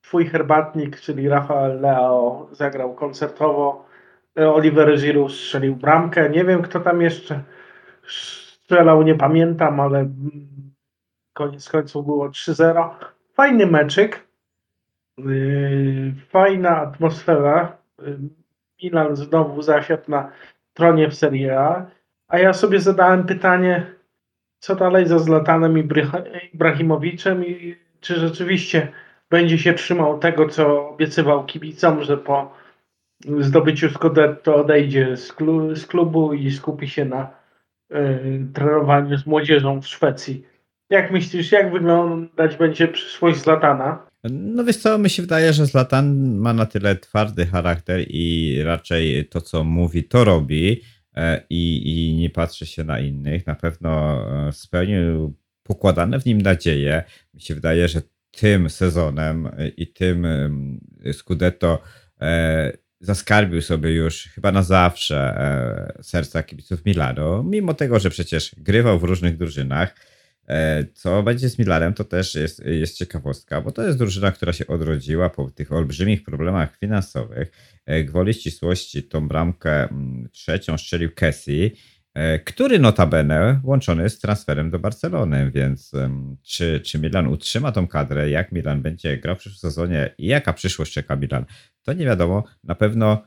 [0.02, 3.86] Twój herbatnik, czyli Rafael Leo, zagrał koncertowo.
[4.36, 6.30] Oliver Giroud strzelił bramkę.
[6.30, 7.44] Nie wiem, kto tam jeszcze
[8.08, 10.74] strzelał, nie pamiętam, ale mm,
[11.34, 12.90] koniec końców było 3-0.
[13.34, 14.31] Fajny meczyk.
[15.26, 17.78] Yy, Fajna atmosfera.
[18.02, 18.18] Yy,
[18.84, 20.32] Milan znowu zasiadł na
[20.74, 21.86] tronie w Serie A.
[22.28, 23.86] A ja sobie zadałem pytanie,
[24.60, 28.88] co dalej ze Zlatanem Ibra- Ibrahimowiczem i czy rzeczywiście
[29.30, 32.54] będzie się trzymał tego, co obiecywał kibicom, że po
[33.40, 37.30] zdobyciu Scudetto odejdzie z, klu- z klubu i skupi się na
[37.92, 40.46] y, trenowaniu z młodzieżą w Szwecji.
[40.90, 44.11] Jak myślisz, jak wyglądać będzie przyszłość Zlatana?
[44.24, 49.26] No wiesz co, mi się wydaje, że Zlatan ma na tyle twardy charakter i raczej
[49.26, 50.82] to, co mówi, to robi
[51.16, 53.48] e, i, i nie patrzy się na innych.
[53.48, 57.04] Na pewno e, spełnił pokładane w nim nadzieje.
[57.34, 60.80] Mi się wydaje, że tym sezonem e, i tym em,
[61.14, 61.82] Scudetto
[63.00, 65.36] zaskarbił sobie już chyba na zawsze
[66.02, 69.96] serca kibiców Milano, mimo tego, że przecież grywał w różnych drużynach.
[70.48, 74.54] E, Co będzie z Milanem, to też jest, jest ciekawostka, bo to jest drużyna, która
[74.54, 77.52] się odrodziła po tych olbrzymich problemach finansowych.
[77.86, 81.72] E, Gwoli ścisłości tą bramkę mm, trzecią strzelił Kessi
[82.14, 85.92] e, który notabene łączony jest z transferem do Barcelony, więc
[86.44, 90.54] czy, czy Milan utrzyma tą kadrę, jak Milan będzie grał w przyszłym sezonie i jaka
[90.54, 91.46] przyszłość czeka Milan,
[91.84, 92.44] to nie wiadomo.
[92.64, 93.24] Na pewno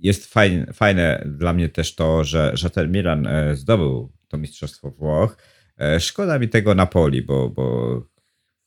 [0.00, 5.36] jest fajne, fajne dla mnie też to, że, że ten Milan zdobył to Mistrzostwo Włoch.
[5.80, 7.96] E, szkoda mi tego Napoli, bo, bo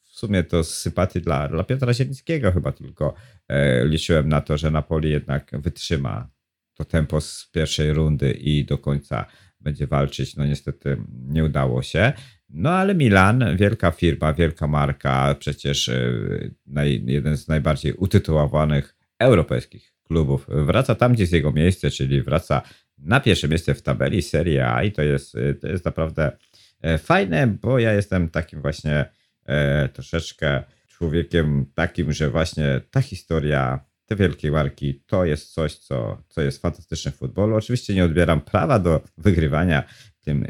[0.03, 3.13] w sumie to z sympatii dla, dla Piotra Zielińskiego chyba tylko
[3.47, 6.29] e, liczyłem na to, że Napoli jednak wytrzyma
[6.73, 9.25] to tempo z pierwszej rundy i do końca
[9.59, 10.35] będzie walczyć.
[10.35, 12.13] No niestety nie udało się.
[12.49, 15.91] No ale Milan, wielka firma, wielka marka, przecież
[16.67, 20.45] naj, jeden z najbardziej utytułowanych europejskich klubów.
[20.49, 22.61] Wraca tam, gdzie jest jego miejsce, czyli wraca
[22.97, 26.37] na pierwsze miejsce w tabeli Serie A i to jest, to jest naprawdę e,
[26.97, 29.05] fajne, bo ja jestem takim właśnie
[29.45, 36.23] e, troszeczkę człowiekiem takim, że właśnie ta historia, te wielkie marki, to jest coś, co,
[36.29, 37.55] co jest fantastyczne w futbolu.
[37.55, 39.83] Oczywiście nie odbieram prawa do wygrywania
[40.21, 40.45] tym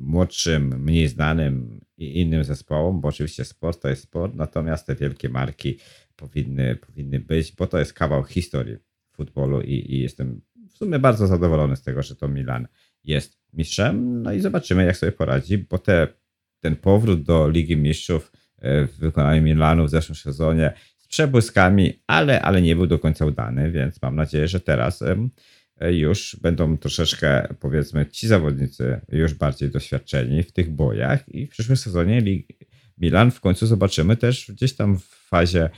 [0.00, 5.28] młodszym, mniej znanym i innym zespołom, bo oczywiście sport to jest sport, natomiast te wielkie
[5.28, 5.78] marki
[6.16, 8.76] powinny, powinny być, bo to jest kawał historii
[9.12, 12.68] futbolu i, i jestem w sumie bardzo zadowolony z tego, że to Milan
[13.04, 14.22] jest mistrzem.
[14.22, 16.08] No i zobaczymy, jak sobie poradzi, bo te,
[16.60, 22.42] ten powrót do Ligi Mistrzów e, w wykonaniu Milanu w zeszłym sezonie z przebłyskami, ale,
[22.42, 25.02] ale nie był do końca udany, więc mam nadzieję, że teraz
[25.80, 31.50] e, już będą troszeczkę, powiedzmy, ci zawodnicy już bardziej doświadczeni w tych bojach i w
[31.50, 32.22] przyszłym sezonie
[32.98, 35.70] Milan w końcu zobaczymy też gdzieś tam w fazie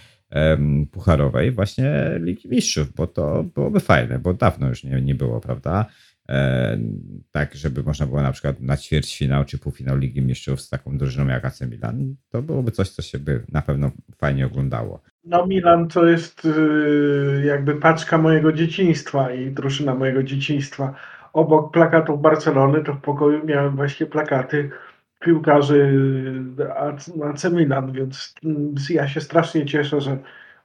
[0.92, 5.86] pucharowej właśnie Ligi Mistrzów, bo to byłoby fajne, bo dawno już nie, nie było, prawda?
[6.30, 6.78] E,
[7.32, 11.26] tak, żeby można było na przykład na ćwierćfinał czy półfinał Ligi Mistrzów z taką drużyną
[11.26, 15.00] jak AC Milan, to byłoby coś, co się by na pewno fajnie oglądało.
[15.24, 20.94] No Milan to jest y, jakby paczka mojego dzieciństwa i drużyna mojego dzieciństwa.
[21.32, 24.70] Obok plakatów Barcelony to w pokoju miałem właśnie plakaty
[25.20, 25.92] piłkarzy
[27.24, 30.18] AC Milan, więc mm, ja się strasznie cieszę, że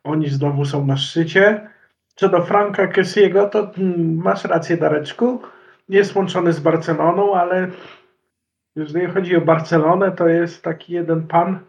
[0.03, 1.69] oni znowu są na szczycie.
[2.15, 5.41] Co do Franka Kessiego, to mm, masz rację, Dareczku.
[5.89, 7.71] Nie jest łączony z Barceloną, ale
[8.75, 11.59] jeżeli chodzi o Barcelonę, to jest taki jeden pan,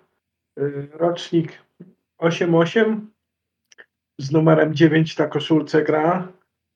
[0.58, 1.52] y, rocznik
[2.18, 3.00] 8-8,
[4.18, 6.28] z numerem 9 na koszulce gra.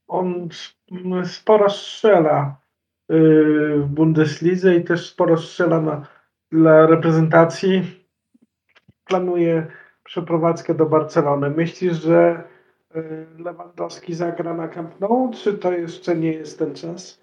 [0.08, 0.48] On
[1.24, 2.60] sporo strzela
[3.08, 6.06] w Bundeslidze i też sporo strzela na,
[6.52, 8.06] dla reprezentacji.
[9.04, 9.66] Planuje
[10.04, 11.50] przeprowadzkę do Barcelony.
[11.50, 12.44] Myślisz, że
[12.96, 17.19] y, Lewandowski zagra na Camp Nou, czy to jeszcze nie jest ten czas?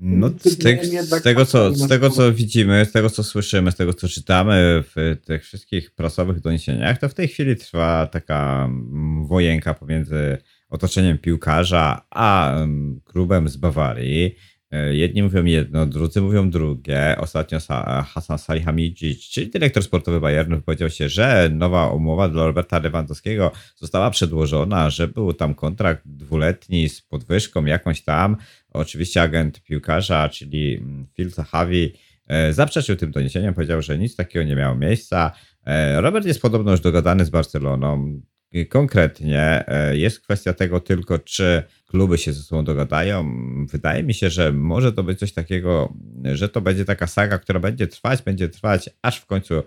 [0.00, 3.76] No, z, te, z, tego, co, z tego, co widzimy, z tego, co słyszymy, z
[3.76, 9.26] tego, co czytamy w tych wszystkich prasowych doniesieniach, to w tej chwili trwa taka mm,
[9.26, 14.34] wojenka pomiędzy otoczeniem piłkarza a mm, klubem z Bawarii.
[14.70, 17.16] E, jedni mówią jedno, drudzy mówią drugie.
[17.18, 17.58] Ostatnio
[18.06, 24.10] Hasan Salihamidzic, czyli dyrektor sportowy Bayernu, powiedział się, że nowa umowa dla Roberta Lewandowskiego została
[24.10, 28.36] przedłożona, że był tam kontrakt dwuletni z podwyżką jakąś tam.
[28.72, 31.94] Oczywiście agent piłkarza, czyli mm, Phil Zahavi,
[32.26, 35.32] e, zaprzeczył tym doniesieniom, powiedział, że nic takiego nie miało miejsca.
[35.66, 38.20] E, Robert jest podobno już dogadany z Barceloną.
[38.68, 43.36] Konkretnie jest kwestia tego tylko, czy kluby się ze sobą dogadają.
[43.66, 45.94] Wydaje mi się, że może to być coś takiego,
[46.32, 49.62] że to będzie taka saga, która będzie trwać, będzie trwać, aż w końcu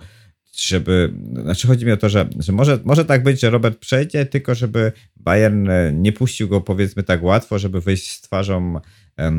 [0.56, 4.26] żeby, znaczy chodzi mi o to, że, że może, może tak być, że Robert przejdzie,
[4.26, 8.80] tylko żeby Bayern nie puścił go powiedzmy tak łatwo, żeby wyjść z twarzą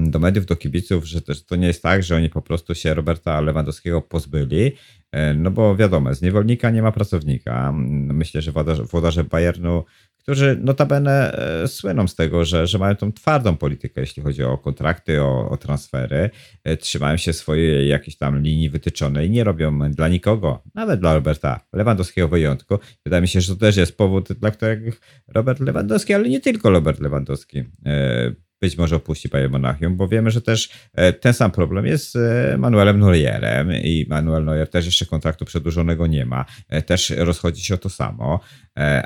[0.06, 2.94] do mediów, do kibiców, że też to nie jest tak, że oni po prostu się
[2.94, 4.72] Roberta Lewandowskiego pozbyli,
[5.12, 7.72] e, no bo wiadomo, z niewolnika nie ma pracownika.
[7.74, 8.52] Myślę, że
[8.90, 9.84] włodarze Bayernu
[10.22, 14.58] którzy notabene e, słyną z tego, że, że mają tą twardą politykę, jeśli chodzi o
[14.58, 16.30] kontrakty, o, o transfery,
[16.64, 21.60] e, trzymają się swojej jakiejś tam linii wytyczonej, nie robią dla nikogo, nawet dla Roberta
[21.72, 22.78] Lewandowskiego wyjątku.
[23.04, 24.90] Wydaje mi się, że to też jest powód, dla którego
[25.28, 30.30] Robert Lewandowski, ale nie tylko Robert Lewandowski e, być może opuści Bayern Monachium, bo wiemy,
[30.30, 30.70] że też
[31.20, 36.26] ten sam problem jest z Manuelem Neuerem i Manuel Neuer też jeszcze kontraktu przedłużonego nie
[36.26, 36.44] ma.
[36.86, 38.40] Też rozchodzi się o to samo,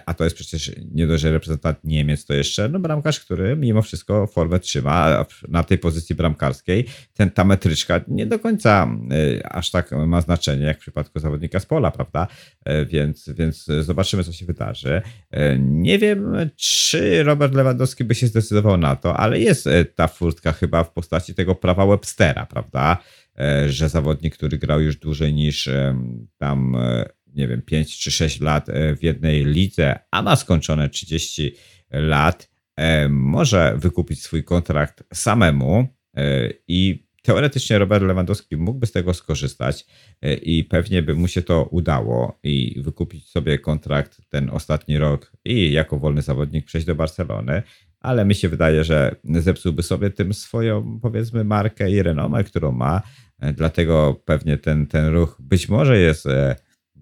[0.07, 3.83] a to jest przecież nie dość, że reprezentant Niemiec, to jeszcze no, bramkarz, który mimo
[3.83, 6.87] wszystko formę trzyma na tej pozycji bramkarskiej.
[7.15, 8.89] Ten, ta metryczka nie do końca
[9.45, 12.27] aż tak ma znaczenie, jak w przypadku zawodnika z pola, prawda?
[12.87, 15.03] Więc, więc zobaczymy, co się wydarzy.
[15.59, 20.53] Nie wiem, czy Robert Lewandowski by się zdecydował na to, ale jest e, ta furtka
[20.53, 22.99] chyba w postaci tego prawa Webstera, prawda?
[23.39, 25.69] E, że zawodnik, który grał już dłużej niż
[26.39, 27.05] tam, e,
[27.37, 31.55] nie wiem, 5 czy 6 lat w jednej lidze, a ma skończone 30
[31.91, 32.51] lat,
[33.09, 39.87] może wykupić swój kontrakt samemu E, I teoretycznie Robert Lewandowski mógłby z tego skorzystać
[40.23, 45.33] e, i pewnie by mu się to udało i wykupić sobie kontrakt ten ostatni rok
[45.45, 47.63] i jako wolny zawodnik przejść do Barcelony,
[48.01, 53.03] ale mi się wydaje, że zepsułby sobie tym swoją, powiedzmy, markę i renomę, którą ma.
[53.39, 56.29] E, dlatego pewnie ten, ten ruch być może jest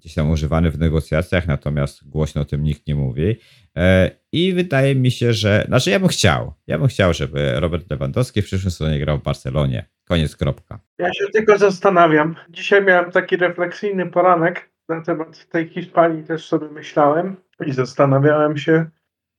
[0.05, 3.39] gdzieś tam używany w negocjacjach, natomiast głośno o tym nikt nie mówi.
[3.77, 5.65] E, I wydaje mi się, że.
[5.69, 6.53] Znaczy, ja bym chciał.
[6.67, 9.89] Ja bym chciał, żeby Robert Lewandowski w przyszłym sezonie grał w Barcelonie.
[10.05, 10.79] Koniec, kropka.
[10.99, 12.35] Ja się tylko zastanawiam.
[12.51, 17.37] Dzisiaj miałem taki refleksyjny poranek na temat tej Hiszpanii, też sobie myślałem
[17.67, 18.87] i zastanawiałem się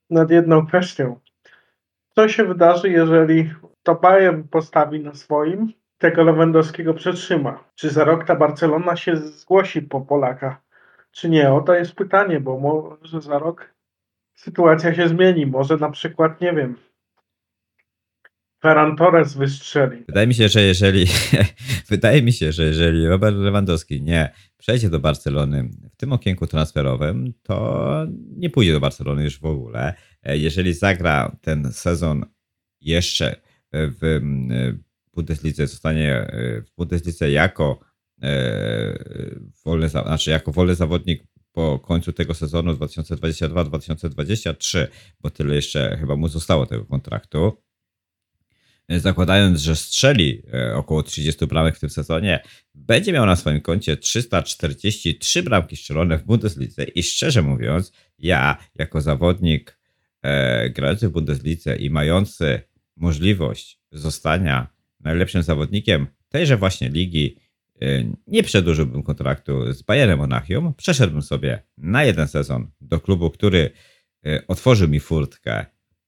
[0.09, 1.19] nad jedną kwestią.
[2.15, 7.63] Co się wydarzy, jeżeli to Bayern postawi na swoim, tego Lewandowskiego przetrzyma?
[7.75, 10.61] Czy za rok ta Barcelona się zgłosi po Polaka,
[11.11, 11.53] czy nie?
[11.53, 13.73] O to jest pytanie, bo może za rok
[14.35, 15.45] sytuacja się zmieni.
[15.45, 16.75] Może na przykład, nie wiem,
[18.65, 20.03] Ferran Torres wystrzeli.
[20.07, 21.05] Wydaje mi się, że jeżeli
[21.89, 27.33] wydaje mi się, że jeżeli Robert Lewandowski nie przejdzie do Barcelony w tym okienku transferowym,
[27.43, 29.93] to nie pójdzie do Barcelony już w ogóle.
[30.23, 32.25] Jeżeli zagra ten sezon
[32.81, 33.35] jeszcze
[33.73, 34.19] w
[35.15, 36.27] Bundeslidze, zostanie
[36.67, 37.79] w Bundeslidze jako
[39.65, 41.23] wolny, znaczy jako wolny zawodnik
[41.55, 44.87] po końcu tego sezonu 2022-2023,
[45.21, 47.63] bo tyle jeszcze chyba mu zostało tego kontraktu.
[48.89, 52.43] Zakładając, że strzeli e, około 30 bramek w tym sezonie,
[52.75, 59.01] będzie miał na swoim koncie 343 bramki strzelone w Bundeslidze i szczerze mówiąc, ja jako
[59.01, 59.79] zawodnik
[60.21, 62.61] e, grający w Bundeslidze i mający
[62.95, 64.74] możliwość zostania
[65.05, 67.37] najlepszym zawodnikiem tejże właśnie ligi,
[67.83, 73.71] Y, nie przedłużyłbym kontraktu z Bayernem Monachium, przeszedłbym sobie na jeden sezon do klubu, który
[74.27, 75.65] y, otworzył mi furtkę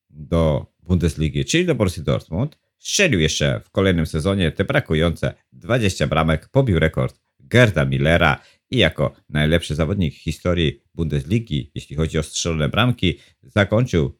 [0.09, 2.57] do Bundesligi, czyli do Borussii Dortmund.
[2.79, 9.15] Strzelił jeszcze w kolejnym sezonie te brakujące 20 bramek, pobił rekord Gerda Millera i jako
[9.29, 14.17] najlepszy zawodnik historii Bundesligi, jeśli chodzi o strzelone bramki, zakończył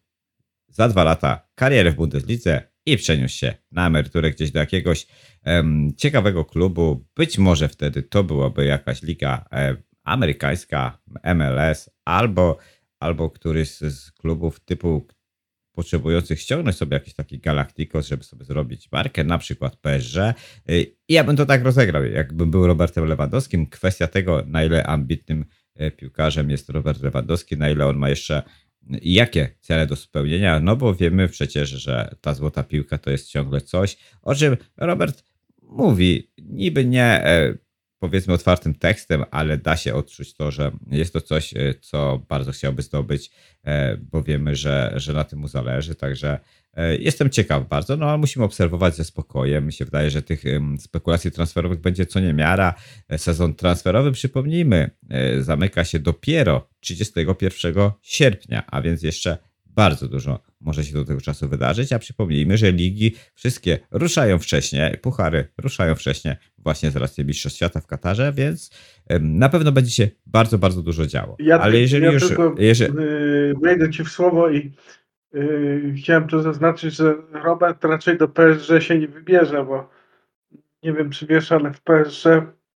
[0.68, 5.08] za dwa lata karierę w Bundeslidze i przeniósł się na emeryturę gdzieś do jakiegoś
[5.98, 7.06] ciekawego klubu.
[7.16, 11.00] Być może wtedy to byłaby jakaś liga e, amerykańska,
[11.36, 12.58] MLS, albo,
[13.00, 15.08] albo któryś z klubów typu
[15.72, 20.16] potrzebujących ściągnąć sobie jakiś taki Galacticos, żeby sobie zrobić markę, na przykład PSG.
[20.70, 23.68] I ja bym to tak rozegrał, jakbym był Robertem Lewandowskim.
[23.68, 25.46] Kwestia tego, na ile ambitnym
[25.76, 28.44] e, piłkarzem jest Robert Lewandowski, na ile on ma jeszcze
[29.02, 33.62] jakie cele do spełnienia, no bo wiemy przecież, że ta złota piłka to jest ciągle
[33.62, 35.24] coś, o czym Robert
[35.62, 37.58] mówi, niby nie e,
[38.00, 42.52] powiedzmy otwartym tekstem, ale da się odczuć to, że jest to coś, e, co bardzo
[42.52, 43.32] chciałby zdobyć,
[43.64, 46.40] e, bo wiemy, że, że na tym mu zależy, także
[47.00, 49.66] jestem ciekaw bardzo, no ale musimy obserwować ze spokojem.
[49.66, 50.44] Mi się wydaje, że tych
[50.80, 52.74] spekulacji transferowych będzie co niemiara.
[53.18, 54.90] Sezon transferowy, przypomnijmy,
[55.40, 61.50] zamyka się dopiero 31 sierpnia, a więc jeszcze bardzo dużo może się do tego czasu
[61.50, 67.58] wydarzyć, a przypomnijmy, że ligi wszystkie ruszają wcześniej, puchary ruszają wcześniej właśnie z racji Mistrzostw
[67.58, 68.72] Świata w Katarze, więc
[69.20, 71.36] na pewno będzie się bardzo, bardzo dużo działo.
[71.40, 72.28] Ja, Ale jeżeli ja już...
[72.28, 73.00] Tylko, jeżeli...
[73.00, 74.72] Y, wejdę Ci w słowo i
[75.98, 79.90] chciałem tu zaznaczyć, że Robert raczej do PSG się nie wybierze, bo
[80.84, 82.26] nie wiem czy wiesz, ale w PSG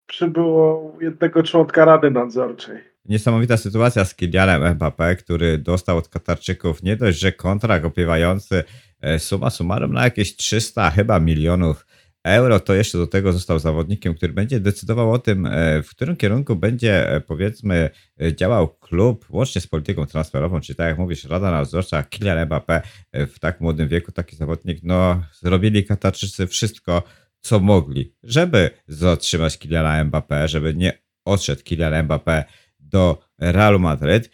[0.06, 2.78] przybyło jednego członka Rady Nadzorczej.
[3.04, 8.64] Niesamowita sytuacja z Kylianem Mbappé, który dostał od Katarczyków nie dość, że kontrakt opiewający
[9.00, 11.86] e, suma summarum na jakieś 300 chyba milionów
[12.24, 16.16] euro, to jeszcze do tego został zawodnikiem, który będzie decydował o tym, e, w którym
[16.16, 17.90] kierunku będzie e, powiedzmy
[18.36, 22.80] działał klub, łącznie z polityką transferową, czyli tak jak mówisz, Rada Nadzorcza, Kylian Mbappé
[23.12, 27.02] w tak młodym wieku, taki zawodnik, no zrobili Katarczycy wszystko,
[27.40, 30.92] co mogli, żeby zatrzymać Kyliana Mbappé, żeby nie
[31.24, 32.44] odszedł Kylian Mbappé
[32.80, 34.30] do Realu Madryt.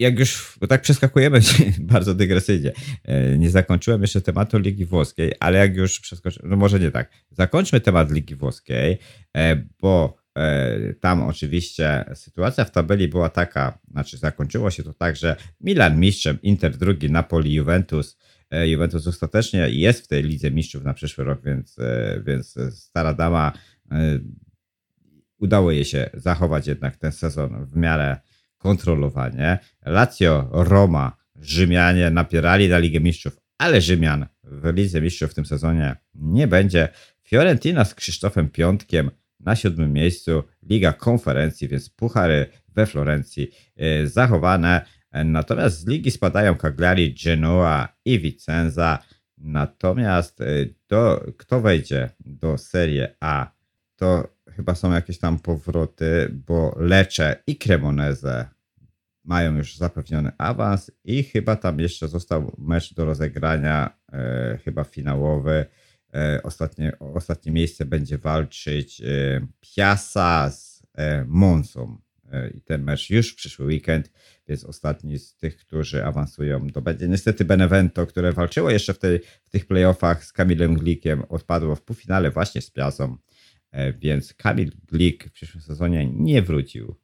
[0.00, 1.40] E, jak już, bo tak przeskakujemy
[1.78, 2.72] bardzo dygresyjnie,
[3.04, 7.10] e, nie zakończyłem jeszcze tematu Ligi Włoskiej, ale jak już przeskoczyłem, no może nie tak,
[7.30, 8.98] zakończmy temat Ligi Włoskiej,
[9.36, 10.24] e, bo
[11.00, 16.38] tam oczywiście sytuacja w tabeli była taka, znaczy zakończyło się to tak, że Milan mistrzem,
[16.42, 18.18] Inter drugi, Napoli, Juventus.
[18.64, 21.76] Juventus ostatecznie jest w tej lidze mistrzów na przyszły rok, więc,
[22.26, 23.52] więc stara dama
[25.38, 28.16] udało jej się zachować jednak ten sezon w miarę
[28.64, 29.58] kontrolowanie.
[29.86, 35.96] Lazio, Roma, Rzymianie napierali na Ligę Mistrzów, ale Rzymian w Lidze Mistrzów w tym sezonie
[36.14, 36.88] nie będzie.
[37.22, 39.10] Fiorentina z Krzysztofem Piątkiem
[39.40, 44.84] na siódmym miejscu, Liga Konferencji, więc puchary we Florencji yy, zachowane.
[45.24, 48.98] Natomiast z ligi spadają Cagliari, Genoa i Vicenza.
[49.38, 53.50] Natomiast y, do, kto wejdzie do Serie A,
[53.96, 58.53] to chyba są jakieś tam powroty, bo Lecze i Cremoneze
[59.24, 65.66] mają już zapewniony awans i chyba tam jeszcze został mecz do rozegrania, e, chyba finałowy.
[66.14, 71.98] E, ostatnie, ostatnie miejsce będzie walczyć e, Piasa z e, Monsą.
[72.32, 74.10] E, I ten mecz już w przyszły weekend,
[74.48, 79.20] więc ostatni z tych, którzy awansują, to będzie niestety Benevento, które walczyło jeszcze w, tej,
[79.44, 83.16] w tych playoffach z Kamilem Glikiem, odpadło w półfinale właśnie z Piasą.
[83.70, 87.03] E, Więc Kamil Glik w przyszłym sezonie nie wrócił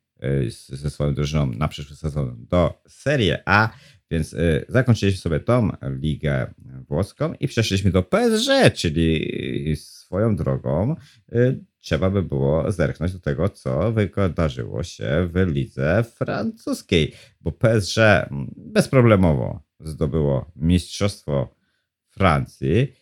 [0.69, 3.71] ze swoją drużyną na przyszły sezon do Serie A,
[4.11, 6.55] więc e, zakończyliśmy sobie tą ligę
[6.89, 10.97] włoską i przeszliśmy do PSG, czyli swoją drogą
[11.81, 18.55] trzeba by było zerknąć do tego, co wydarzyło się w lidze francuskiej, bo PSG mm,
[18.57, 21.55] bezproblemowo zdobyło mistrzostwo
[22.09, 22.93] Francji,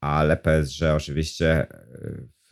[0.00, 1.66] ale PSG oczywiście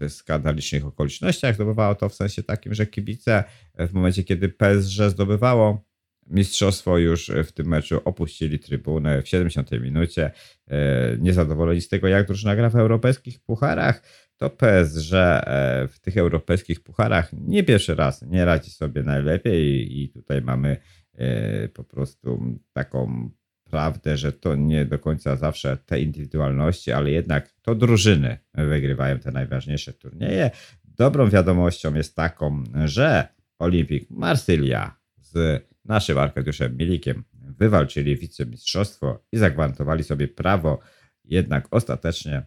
[0.00, 3.44] w skandalicznych okolicznościach zdobywało to w sensie takim, że kibice
[3.78, 5.86] w momencie, kiedy PSG zdobywało
[6.26, 10.30] mistrzostwo już w tym meczu opuścili trybunę w 70 minucie.
[10.68, 14.02] E, Niezadowoleni z tego, jak drużyna gra w europejskich pucharach,
[14.36, 20.08] to PSG e, w tych europejskich pucharach nie pierwszy raz nie radzi sobie najlepiej i
[20.08, 20.76] tutaj mamy
[21.14, 23.30] e, po prostu taką
[23.70, 29.32] prawdę, że to nie do końca zawsze te indywidualności, ale jednak to drużyny wygrywają te
[29.32, 30.50] najważniejsze turnieje.
[30.84, 40.04] Dobrą wiadomością jest taką, że Olimpik Marsylia z naszym Arkadiuszem Milikiem wywalczyli wicemistrzostwo i zagwarantowali
[40.04, 40.80] sobie prawo
[41.24, 42.42] jednak ostatecznie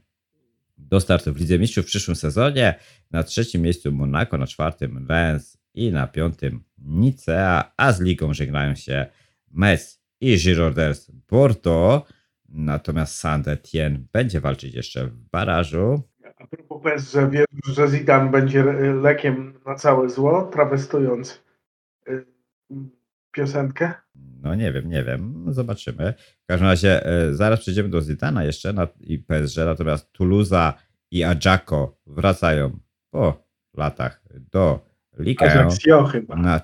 [0.78, 2.76] do startu w Lidze Mistrzów w przyszłym sezonie.
[3.11, 8.76] Na trzecim miejscu Monaco, na czwartym Rennes i na piątym Nicea, a z ligą żegnają
[8.76, 9.05] się
[9.51, 12.07] Metz i Girondins Bordeaux.
[12.49, 16.01] Natomiast Saint-Etienne będzie walczyć jeszcze w barażu.
[16.38, 17.45] A propos PSG, wiesz,
[17.76, 18.63] że Zidane będzie
[18.93, 21.43] lekiem na całe zło, trawestując
[22.07, 22.26] y,
[23.32, 23.93] piosenkę?
[24.41, 26.13] No nie wiem, nie wiem, zobaczymy.
[26.43, 30.74] W każdym razie e, zaraz przejdziemy do Zidana jeszcze na, i PSG, natomiast Toulouse
[31.11, 32.80] i Ajacco wracają
[33.11, 33.43] po
[33.74, 34.86] latach do
[35.20, 36.36] Ligue 1 Ajaccio chyba.
[36.36, 36.61] na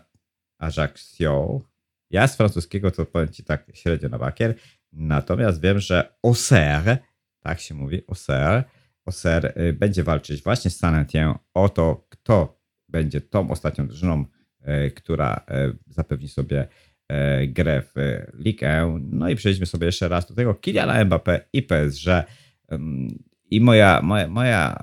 [0.58, 1.62] Ajaccio.
[2.10, 4.56] Ja z francuskiego to powiem Ci tak średnio na bakier,
[4.94, 6.98] natomiast wiem, że Auxerre,
[7.40, 8.64] tak się mówi, Auxerre,
[9.06, 14.26] Auxerre y, będzie walczyć właśnie z Saint-Étienne o to, kto będzie tą ostatnią drużyną,
[14.86, 16.68] y, która y, zapewni sobie
[17.48, 17.94] grę w
[18.46, 19.10] 1.
[19.12, 22.08] No i przejdźmy sobie jeszcze raz do tego Kyliana Mbappé i PSG.
[23.52, 24.78] I moja, moja, moja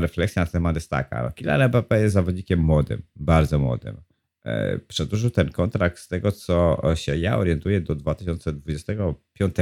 [0.00, 1.30] refleksja na temat jest taka.
[1.30, 3.96] Kylian Mbappé jest zawodnikiem młodym, bardzo młodym.
[4.44, 9.56] E, Przedłużył ten kontrakt z tego, co się ja orientuję do 2025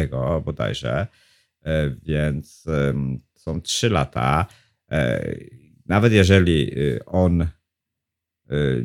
[0.45, 1.07] bodajże,
[1.63, 2.65] E, więc
[3.35, 4.47] są 3 lata.
[4.91, 5.35] E,
[5.87, 7.49] Nawet jeżeli y, on y,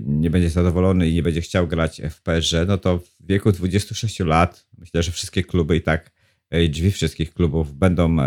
[0.06, 4.20] nie będzie zadowolony i nie będzie chciał grać w PSG, no to w wieku 26
[4.20, 6.12] lat myślę, że wszystkie kluby i tak
[6.50, 8.18] e, drzwi wszystkich klubów będą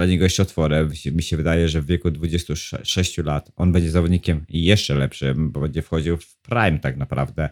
[0.00, 0.90] dla niego jeszcze otworem.
[1.12, 5.82] Mi się- wydaje, że w wieku 26 lat on będzie zawodnikiem jeszcze lepszym, bo będzie
[5.82, 7.48] wchodził w prime tak naprawdę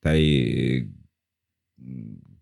[0.00, 0.88] tej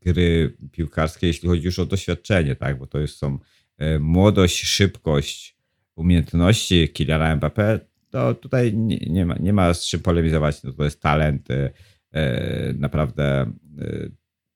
[0.01, 2.79] gry piłkarskiej, jeśli chodzi już o doświadczenie, tak?
[2.79, 3.39] Bo to jest, są
[3.79, 5.57] e, młodość, szybkość,
[5.95, 7.79] umiejętności Kyliana Mbappé,
[8.11, 10.63] to tutaj nie, nie, ma, nie ma z czym polemizować.
[10.63, 11.71] No to jest talent e,
[12.13, 13.53] e, naprawdę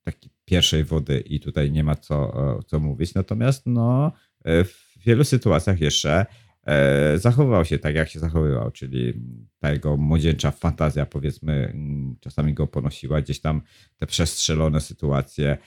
[0.04, 2.16] taki pierwszej wody i tutaj nie ma co,
[2.58, 3.14] e, co mówić.
[3.14, 4.12] Natomiast no,
[4.44, 6.26] e, w wielu sytuacjach jeszcze
[6.66, 9.12] e, zachowywał się tak, jak się zachowywał, czyli
[9.58, 13.62] ta jego młodzieńcza fantazja, powiedzmy, mm, czasami go ponosiła gdzieś tam
[13.96, 15.58] te przestrzelone sytuacje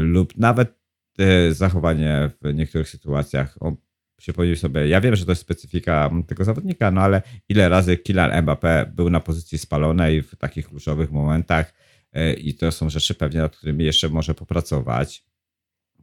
[0.00, 0.78] lub nawet
[1.50, 3.56] zachowanie w niektórych sytuacjach.
[3.60, 3.76] On
[4.16, 8.30] przypomniał sobie, ja wiem, że to jest specyfika tego zawodnika, no ale ile razy Kylian
[8.30, 11.74] Mbappé był na pozycji spalonej w takich kluczowych momentach
[12.38, 15.24] i to są rzeczy pewnie, nad którymi jeszcze może popracować.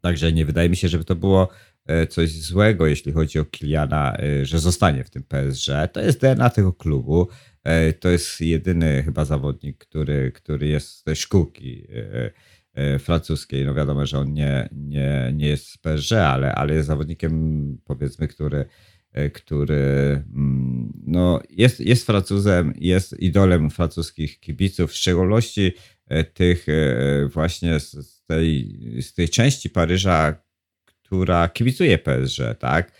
[0.01, 1.49] Także nie wydaje mi się, żeby to było
[1.85, 5.67] e, coś złego, jeśli chodzi o Kiliana, e, że zostanie w tym PSG.
[5.93, 7.27] To jest DNA tego klubu.
[7.63, 12.31] E, To jest jedyny chyba zawodnik, który, który jest z tej szkółki e,
[12.73, 13.65] e, francuskiej.
[13.65, 18.27] No wiadomo, że on nie, nie, nie jest z PSG, ale, ale jest zawodnikiem, powiedzmy,
[18.27, 18.65] który,
[19.11, 25.71] e, który mm, no, jest, jest Francuzem, jest idolem francuskich kibiców, w szczególności e,
[26.33, 30.35] tych e, właśnie z, tej, z tej części Paryża,
[30.85, 32.91] która kibicuje PSG, tak?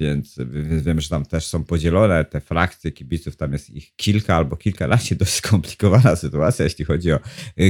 [0.00, 4.36] Więc więc wiem, że tam też są podzielone te frakcje kibiców, tam jest ich kilka
[4.36, 7.18] albo kilkanaście, dość skomplikowana sytuacja, jeśli chodzi o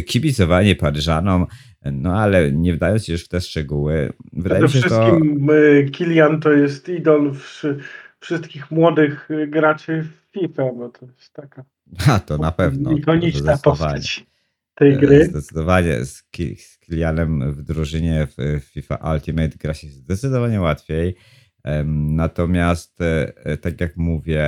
[0.07, 1.47] kibicowanie Paryżanom,
[1.93, 5.07] no ale nie wdając się już w te szczegóły, wydaje mi Przede się, że to...
[5.07, 5.49] wszystkim
[5.93, 7.79] Kilian to jest idol wszy-
[8.21, 11.65] wszystkich młodych graczy w FIFA, bo to jest taka
[12.09, 12.93] A, to na pewno.
[12.93, 14.27] ikoniczna postać
[14.75, 15.25] tej E, gry.
[15.25, 21.17] Zdecydowanie z, Ki- z Kilianem w drużynie w w FIFA Ultimate gra się zdecydowanie łatwiej.
[21.95, 24.45] Natomiast, e, e, tak jak mówię,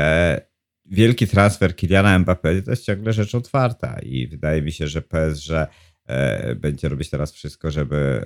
[0.85, 5.51] wielki transfer Kiliana Mbappé to jest ciągle rzecz otwarta i wydaje mi się, że PSG
[6.07, 8.23] e, będzie robić teraz wszystko, żeby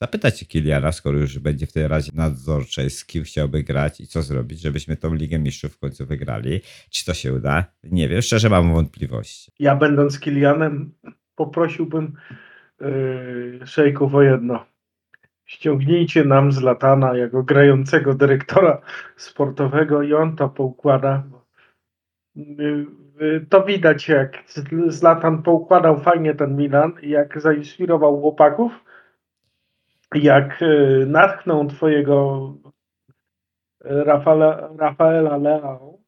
[0.00, 4.00] e, zapytać się Kiliana, skoro już będzie w tej radzie nadzorczej, z kim chciałby grać
[4.00, 6.60] i co zrobić, żebyśmy tą Ligę Mistrzów w końcu wygrali.
[6.90, 7.64] Czy to się uda?
[7.84, 9.52] Nie wiem, szczerze mam wątpliwości.
[9.58, 10.94] Ja będąc Kilianem
[11.36, 12.12] poprosiłbym
[12.80, 14.66] yy, szejków o jedno.
[15.46, 18.80] Ściągnijcie nam z Latana jako grającego dyrektora
[19.16, 21.22] sportowego i on to poukłada.
[22.34, 22.86] Yy,
[23.20, 24.44] yy, To widać, jak
[24.86, 28.84] Zlatan poukładał fajnie ten Milan, jak zainspirował chłopaków,
[30.16, 32.48] jak yy, natchnął twojego
[33.84, 35.98] Rafaela, Rafaela Leao.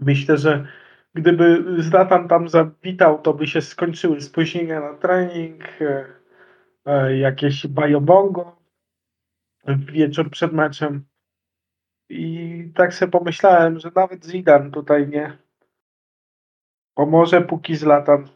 [0.00, 0.66] Myślę, że
[1.14, 6.06] gdyby Zlatan tam zawitał, to by się skończyły spóźnienia na trening, e,
[6.84, 8.56] e, jakieś bajobongo
[9.66, 11.04] wieczór przed meczem.
[12.08, 15.38] I tak sobie pomyślałem, że nawet Zidane tutaj nie
[16.94, 18.35] pomoże, póki Zlatan e,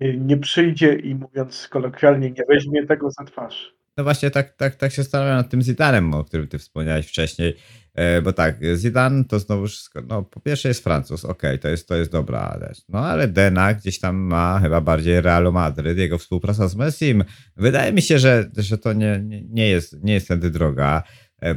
[0.00, 3.74] nie przyjdzie i mówiąc kolokwialnie, nie weźmie tego za twarz.
[3.96, 7.56] No właśnie tak, tak, tak się zastanawiam nad tym Zidanem, o którym ty wspomniałeś wcześniej,
[7.94, 11.88] e, bo tak, Zidane to znowu wszystko, no po pierwsze jest Francuz, okej, to, jest,
[11.88, 16.18] to jest dobra rzecz, no ale Dena gdzieś tam ma chyba bardziej Realu Madryt, jego
[16.18, 17.24] współpraca z Messim,
[17.56, 21.02] wydaje mi się, że, że to nie, nie, jest, nie jest tędy droga,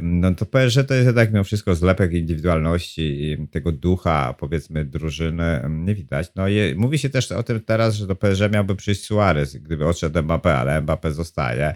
[0.02, 5.60] no to PSG to jest jednak mimo wszystko zlepek indywidualności i tego ducha, powiedzmy, drużyny
[5.70, 6.32] nie widać.
[6.36, 9.86] No i mówi się też o tym teraz, że do PSG miałby przyjść Suarez, gdyby
[9.86, 11.74] odszedł Mbappé, ale Mbappé zostaje.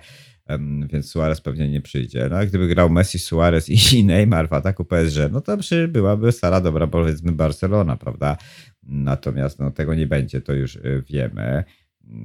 [0.93, 2.29] Więc Suarez pewnie nie przyjdzie.
[2.31, 6.87] No gdyby grał Messi, Suarez i Neymar w ataku PSG, no to przybyłaby stara dobra,
[6.87, 8.37] powiedzmy Barcelona, prawda?
[8.83, 11.65] Natomiast no, tego nie będzie, to już y, wiemy.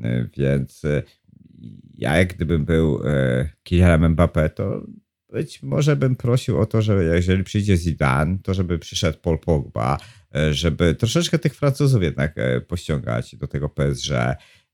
[0.06, 1.04] Y, Więc y,
[1.94, 3.00] ja gdybym był
[3.64, 4.82] Kylianem Mbappé, to
[5.32, 9.97] być może bym prosił o to, że jeżeli przyjdzie Zidane, to żeby przyszedł Paul Pogba,
[10.36, 14.11] y, żeby troszeczkę tych Francuzów jednak y, pościągać do tego PSG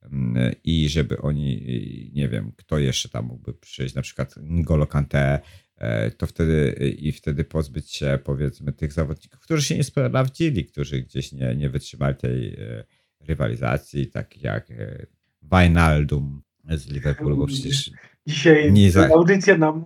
[0.02, 5.40] mm, i żeby oni, nie wiem, kto jeszcze tam mógłby przyjść, na przykład N'Golo Kanté,
[5.78, 11.02] e, to wtedy i wtedy pozbyć się powiedzmy tych zawodników, którzy się nie sprawdzili, którzy
[11.02, 12.84] gdzieś nie, nie wytrzymali tej e,
[13.20, 15.06] rywalizacji, tak jak e,
[15.42, 17.92] Wijnaldum z Liverpoolu, bo przecież
[18.28, 19.86] Dzisiaj za- audycja nam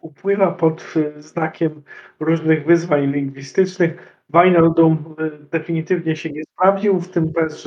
[0.00, 1.82] upływa pod y, znakiem
[2.20, 4.22] różnych wyzwań lingwistycznych.
[4.30, 7.66] Wijnaldum y, definitywnie się nie sprawdził w tym PSG,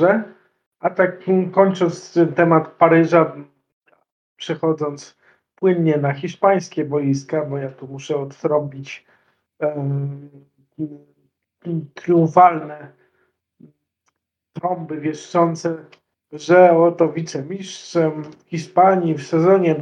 [0.80, 3.36] a tak kończąc temat Paryża,
[4.36, 5.18] przechodząc
[5.54, 9.06] płynnie na hiszpańskie boiska, bo ja tu muszę odtrąbić
[9.58, 10.30] em,
[11.94, 12.92] triumfalne
[14.52, 15.84] trąby wieszczące,
[16.32, 19.74] że oto wicemistrzem Hiszpanii w sezonie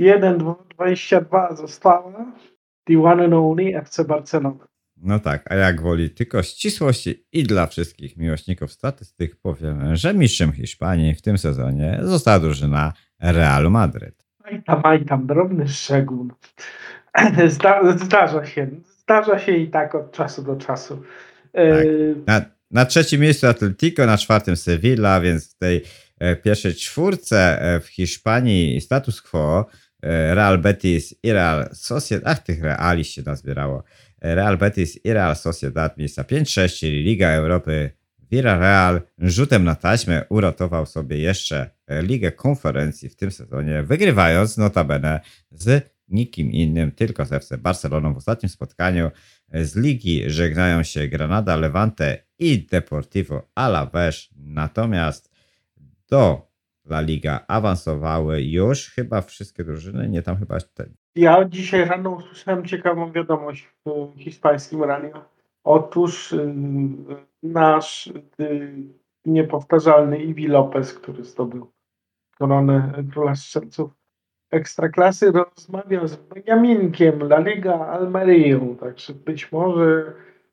[0.00, 2.34] 2021-2022 została
[2.84, 4.66] the one and only FC Barcelona.
[5.02, 10.52] No tak, a jak woli tylko ścisłości i dla wszystkich miłośników statystyk powiem, że mistrzem
[10.52, 14.26] Hiszpanii w tym sezonie została drużyna Realu Madryt.
[14.44, 16.28] Aj tam, aj tam, drobny szczegół.
[17.46, 18.66] Zda, zdarza się,
[18.98, 21.02] zdarza się i tak od czasu do czasu.
[21.52, 21.86] E, Tak.
[22.26, 22.40] Na,
[22.70, 25.82] na trzecim miejscu Atletico, na czwartym Sevilla, więc w tej
[26.18, 29.66] e, pierwszej czwórce e, w Hiszpanii status quo
[30.02, 33.84] Real Betis i Real Sociedad, ach tych Reali się nazbierało,
[34.20, 37.90] E, Real Betis i Real Sociedad miejsca 5-6, czyli Liga Europy.
[38.30, 45.20] Villarreal rzutem na taśmę uratował sobie jeszcze e, Ligę Konferencji w tym sezonie, wygrywając notabene
[45.50, 49.10] z nikim innym, tylko z FC Barceloną w ostatnim spotkaniu.
[49.52, 54.28] Z ligi żegnają się Granada, Levante i Deportivo Alavés.
[54.36, 55.30] Natomiast
[56.08, 56.49] do
[56.90, 60.58] La Liga awansowały już chyba wszystkie drużyny, nie tam chyba
[61.14, 65.24] Ja dzisiaj rano usłyszałem ciekawą wiadomość w hiszpańskim radio.
[65.64, 66.54] Otóż y,
[67.42, 68.06] nasz
[68.40, 68.72] y,
[69.24, 71.72] niepowtarzalny Iwi Lopez, który zdobył
[72.38, 73.90] koronę króla strzelców
[74.50, 78.76] ekstraklasy, rozmawiał z Beniaminkiem La Liga Almerią.
[78.76, 80.12] Także być może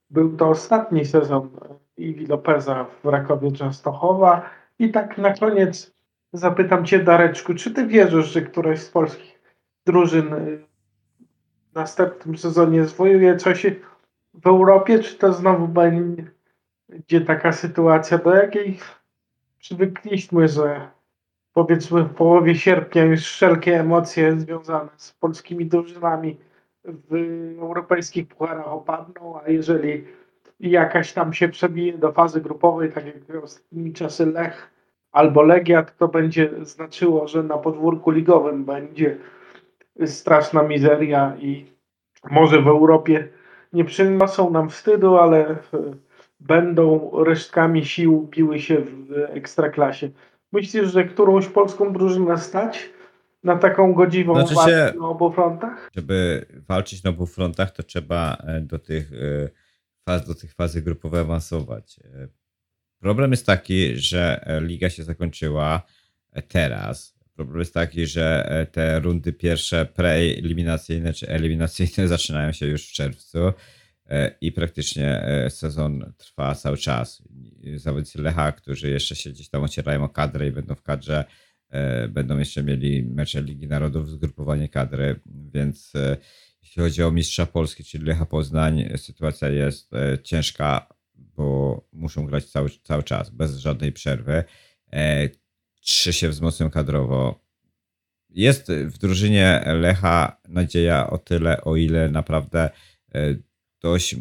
[0.09, 1.49] był to ostatni sezon
[1.97, 4.49] Iwi Lopeza w Rakowie Częstochowa.
[4.79, 5.96] I tak na koniec
[6.33, 9.41] zapytam Cię, Dareczku, czy Ty wierzysz, że któraś z polskich
[9.85, 10.59] drużyn y,
[11.71, 13.65] w następnym sezonie zwojuje coś
[14.33, 18.79] w Europie, czy to znowu będzie taka sytuacja, do jakiej
[19.59, 20.87] przywykliśmy, że
[21.53, 26.37] powiedzmy w połowie sierpnia już wszelkie emocje związane z polskimi drużynami
[26.83, 27.13] w
[27.59, 30.05] europejskich pucharach opadną, a jeżeli
[30.59, 34.76] jakaś tam się przebije do fazy grupowej, tak jak ostatnimi czasy Lech
[35.11, 39.17] albo Legia, to będzie znaczyło, że na podwórku ligowym będzie
[40.05, 41.65] straszna mizeria i
[42.31, 43.27] może w Europie
[43.73, 45.55] nie przyniosą nam wstydu, ale
[46.39, 50.09] będą resztkami sił biły się w ekstraklasie.
[50.51, 52.89] Myślisz, że którąś polską drużynę stać
[53.43, 55.89] na taką godziwą Znaczy walkę się- na obu frontach?
[55.95, 59.49] Żeby walczyć na obu frontach, to trzeba e, do tych e,
[60.09, 61.99] faz, do tych fazy grupowej awansować.
[62.99, 65.81] Problem jest taki, że e, liga się zakończyła
[66.31, 67.17] e, teraz.
[67.35, 72.91] Problem jest taki, że e, te rundy pierwsze preeliminacyjne czy eliminacyjne zaczynają się już w
[72.91, 73.39] czerwcu
[74.41, 77.23] i praktycznie sezon trwa cały czas.
[77.75, 81.25] Zawodnicy Lecha, którzy jeszcze się gdzieś tam ocierają o kadrę i będą w kadrze,
[82.09, 85.93] będą jeszcze mieli mecze Ligi Narodów, zgrupowanie kadry, więc
[86.63, 89.91] jeśli chodzi o mistrza Polski, czyli Lecha Poznań, sytuacja jest
[90.23, 90.96] ciężka,
[91.37, 94.43] bo muszą grać cały, cały czas, bez żadnej przerwy.
[94.93, 95.29] E,
[95.81, 97.39] Trzy się wzmocnią kadrowo.
[98.29, 102.69] Jest w drużynie Lecha nadzieja o tyle, o ile naprawdę
[103.15, 103.35] e,
[103.81, 104.15] dość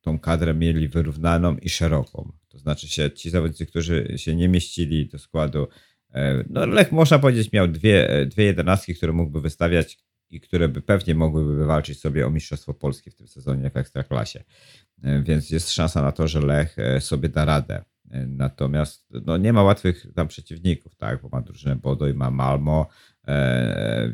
[0.00, 2.32] tą kadrę mieli wyrównaną i szeroką.
[2.48, 5.68] To znaczy się ci zawodnicy, którzy się nie mieścili do składu,
[6.14, 9.98] e, no Lech można powiedzieć miał dwie, e, dwie jedenastki, które mógłby wystawiać
[10.30, 14.44] i które by pewnie mogłyby wywalczyć sobie o Mistrzostwo Polskie w tym sezonie w Ekstraklasie.
[15.02, 17.84] E, Więc jest szansa na to, że Lech e, sobie da radę.
[18.10, 21.22] E, Natomiast no, nie ma łatwych tam przeciwników, tak?
[21.22, 22.88] Bo ma drużynę Bodo i ma Malmo,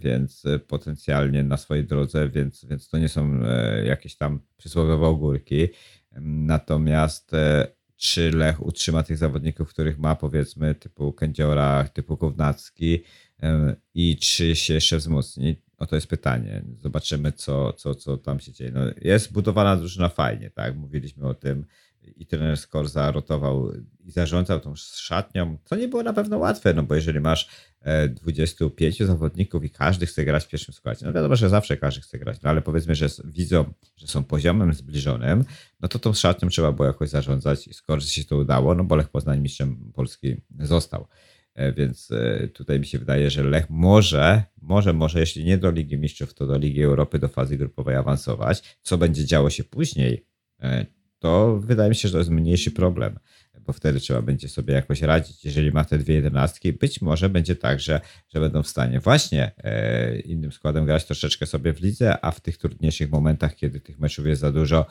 [0.00, 3.40] więc potencjalnie na swojej drodze, więc, więc to nie są
[3.84, 5.68] jakieś tam przysłowiowe ogórki.
[6.20, 7.30] Natomiast
[7.96, 13.02] czy Lech utrzyma tych zawodników, których ma, powiedzmy, typu Kędziora, typu Kownacki
[13.94, 15.62] i czy się jeszcze wzmocni?
[15.78, 16.62] O to jest pytanie.
[16.78, 18.70] Zobaczymy, co, co, co tam się dzieje.
[18.70, 20.76] No, jest budowana drużyna fajnie, tak?
[20.76, 21.64] Mówiliśmy o tym
[22.16, 23.72] i trener Skorza rotował
[24.04, 27.48] i zarządzał tą szatnią, co nie było na pewno łatwe, no bo jeżeli masz
[27.80, 32.00] e, 25 zawodników i każdy chce grać w pierwszym składzie, no wiadomo, że zawsze każdy
[32.00, 35.44] chce grać, no ale powiedzmy, że widzą, że są poziomem zbliżonym,
[35.80, 38.96] no to tą szatnią trzeba było jakoś zarządzać i Skorze się to udało, no bo
[38.96, 41.06] Lech Poznań mistrzem Polski został.
[41.58, 45.70] E, Więc e, tutaj mi się wydaje, że Lech może, może, może, jeśli nie do
[45.70, 48.78] Ligi Mistrzów, to do Ligi Europy, do fazy grupowej awansować.
[48.82, 50.26] Co będzie działo się później,
[50.60, 50.86] e,
[51.18, 53.18] to wydaje mi się, że to jest mniejszy problem,
[53.60, 55.44] bo wtedy trzeba będzie sobie jakoś radzić.
[55.44, 59.52] Jeżeli ma te dwie jedenastki, być może będzie tak, że, że będą w stanie właśnie
[60.24, 64.26] innym składem grać troszeczkę sobie w lidze, a w tych trudniejszych momentach, kiedy tych meczów
[64.26, 64.86] jest za dużo,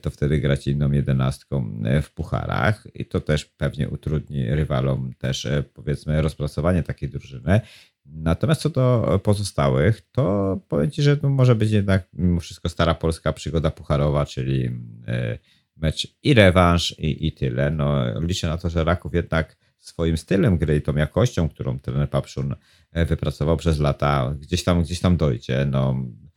[0.00, 5.46] to wtedy grać inną jedenastką e, w pucharach i to też pewnie utrudni rywalom też
[5.46, 7.60] e, powiedzmy rozpracowanie takiej drużyny.
[8.06, 12.94] Natomiast co do pozostałych, to powiem Ci, że to może być jednak mimo wszystko stara
[12.94, 14.70] polska przygoda pucharowa, czyli
[15.06, 15.38] e,
[15.76, 17.70] mecz i rewanż i, i tyle.
[17.70, 22.10] No, liczę na to, że Raków jednak swoim stylem gry i tą jakością, którą trener
[22.10, 22.54] Papszun
[22.92, 25.66] e, wypracował przez lata, gdzieś tam, gdzieś tam dojdzie.
[25.70, 26.27] No, e,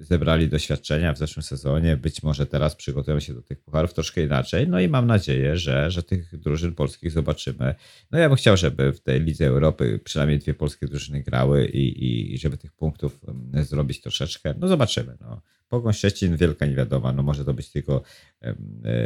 [0.00, 4.68] zebrali doświadczenia w zeszłym sezonie, być może teraz przygotują się do tych pucharów troszkę inaczej,
[4.68, 7.74] no i mam nadzieję, że, że tych drużyn polskich zobaczymy.
[8.10, 12.34] No ja bym chciał, żeby w tej Lidze Europy przynajmniej dwie polskie drużyny grały i,
[12.34, 13.20] i, żeby tych punktów
[13.62, 14.54] zrobić troszeczkę.
[14.58, 15.16] No zobaczymy.
[15.20, 15.40] No.
[15.68, 18.02] Pogoń Szczecin, wielka niewiadoma, no może to być tylko
[18.40, 18.54] e,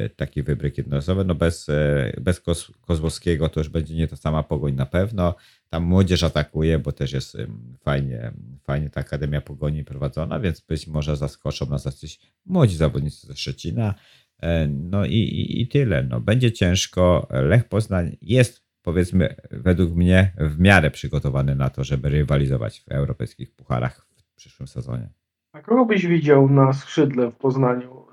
[0.09, 4.43] taki wybryk jednorazowy, no bez, e, bez Kos, Kozłowskiego to już będzie nie ta sama
[4.43, 5.35] Pogoń na pewno.
[5.71, 7.37] Tam młodzież atakuje, bo też jest
[7.81, 13.37] fajnie, fajnie ta Akademia Pogoni prowadzona, więc być może zaskoczą nas jacyś młodzi zawodnicy ze
[13.37, 13.95] Szczecina.
[14.43, 16.03] E, No i, i, i tyle.
[16.03, 17.27] No, będzie ciężko.
[17.31, 23.55] Lech Poznań jest, powiedzmy, według mnie w miarę przygotowany na to, żeby rywalizować w europejskich
[23.55, 25.09] pucharach w przyszłym sezonie.
[25.53, 28.07] A kogo byś widział na skrzydle w Poznaniu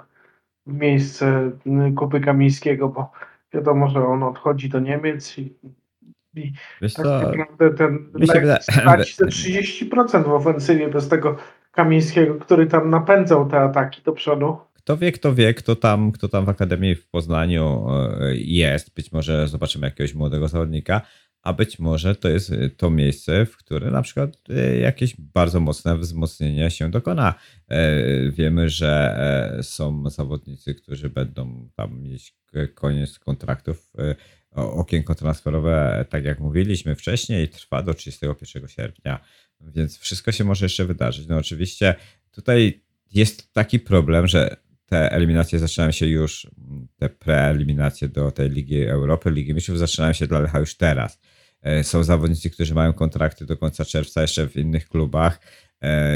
[0.67, 1.51] w miejsce
[1.89, 3.11] y, Kupy Kamińskiego, bo
[3.53, 5.53] wiadomo, że on odchodzi do Niemiec i,
[6.38, 8.11] i Wiesz tak co, naprawdę ten
[8.61, 9.25] straci te
[9.86, 11.38] 30% w ofensywie bez tego
[11.71, 14.57] Kamińskiego, który tam napędzał te ataki do przodu.
[14.73, 18.93] Kto wie, kto wie, kto tam, kto tam w Akademii w Poznaniu e, jest.
[18.95, 21.01] Być może zobaczymy jakiegoś młodego zawodnika,
[21.41, 25.59] a być może to jest e, to miejsce, w które na przykład e, jakieś bardzo
[25.59, 27.33] mocne wzmocnienie się dokona.
[28.29, 32.33] Wiemy, że są zawodnicy, którzy będą tam mieć
[32.75, 33.91] koniec kontraktów.
[34.55, 39.19] Okienko transferowe, tak jak mówiliśmy wcześniej, trwa do 31 sierpnia,
[39.61, 41.27] więc wszystko się może jeszcze wydarzyć.
[41.27, 41.95] No oczywiście
[42.31, 42.81] tutaj
[43.13, 46.47] jest taki problem, że te eliminacje zaczynają się już,
[46.97, 51.19] te preeliminacje do tej Ligi Europy, Ligi Mistrzów zaczynają się dla Lecha już teraz.
[51.61, 55.39] E, są zawodnicy, którzy mają kontrakty do końca czerwca jeszcze w innych klubach,
[55.83, 56.15] e,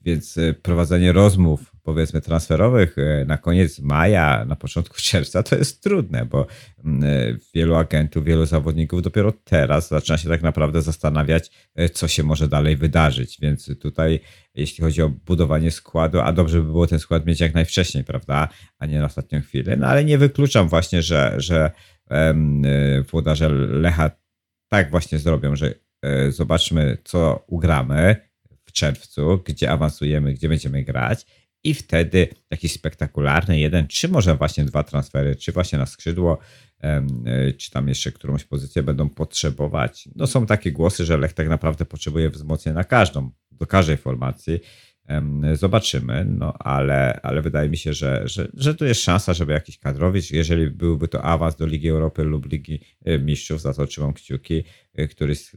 [0.00, 6.24] więc e, prowadzenie rozmów, powiedzmy, transferowych na koniec maja, na początku czerwca to jest trudne,
[6.24, 6.46] bo
[7.54, 11.50] wielu agentów, wielu zawodników dopiero teraz zaczyna się tak naprawdę zastanawiać,
[11.92, 13.38] co się może dalej wydarzyć.
[13.40, 14.20] Więc tutaj,
[14.54, 18.48] jeśli chodzi o budowanie składu, a dobrze by było ten skład mieć jak najwcześniej, prawda,
[18.78, 19.76] a nie na ostatnią chwilę.
[19.76, 21.70] No ale nie wykluczam właśnie, że, że
[23.10, 24.10] włodarze Lecha
[24.68, 28.16] tak właśnie zrobią, że e, zobaczmy, co ugramy
[28.64, 31.26] w czerwcu, gdzie awansujemy, gdzie będziemy grać
[31.66, 36.38] i wtedy jakiś spektakularny jeden, czy może właśnie dwa transfery, czy właśnie na skrzydło,
[36.80, 37.02] e,
[37.52, 40.08] czy tam jeszcze którąś pozycję będą potrzebować.
[40.16, 44.60] No są takie głosy, że Lech tak naprawdę potrzebuje wzmocnienia na każdą, do każdej formacji
[45.52, 49.78] Zobaczymy, no ale, ale wydaje mi się, że, że, że tu jest szansa, żeby jakiś
[49.78, 54.12] kadrowicz, jeżeli byłby to awans do Ligi Europy lub Ligi e, Mistrzów, za to trzymam
[54.12, 54.64] kciuki,
[54.96, 55.54] e, któryś z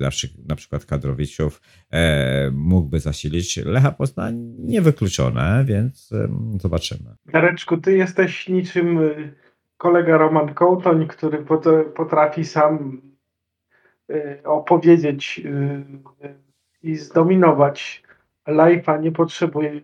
[0.48, 1.62] na przykład kadrowiczów
[1.92, 6.10] e, mógłby zasilić Lecha Poznań, niewykluczone, więc
[6.60, 7.16] zobaczymy.
[7.26, 9.00] Dareczku, ty jesteś niczym
[9.78, 11.46] kolega Roman Kołtoń, który
[11.96, 13.02] potrafi sam
[14.44, 15.42] opowiedzieć
[16.84, 18.04] i zdominować
[18.48, 19.82] live'a nie potrzebuje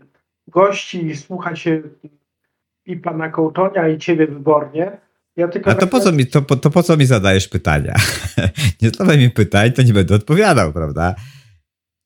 [0.48, 1.82] gości i słucha się
[2.86, 4.98] i pana Kołtonia i ciebie wybornie.
[5.36, 7.94] Ja tylko A to, po co mi, to, to po co mi zadajesz pytania?
[8.82, 11.16] nie zadawaj mi pytań, to nie będę odpowiadał, prawda?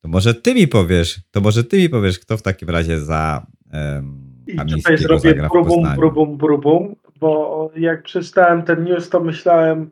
[0.02, 3.46] To może ty mi powiesz, to może ty mi powiesz, kto w takim razie za
[3.72, 9.90] um, I tutaj zrobię brubum, brubum, brubum, bo jak przeczytałem ten news, to myślałem,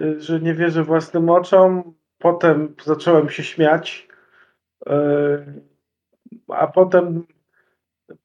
[0.00, 1.94] y, że nie wierzę własnym oczom.
[2.18, 4.08] Potem zacząłem się śmiać.
[4.86, 4.90] Y,
[6.48, 7.26] a potem,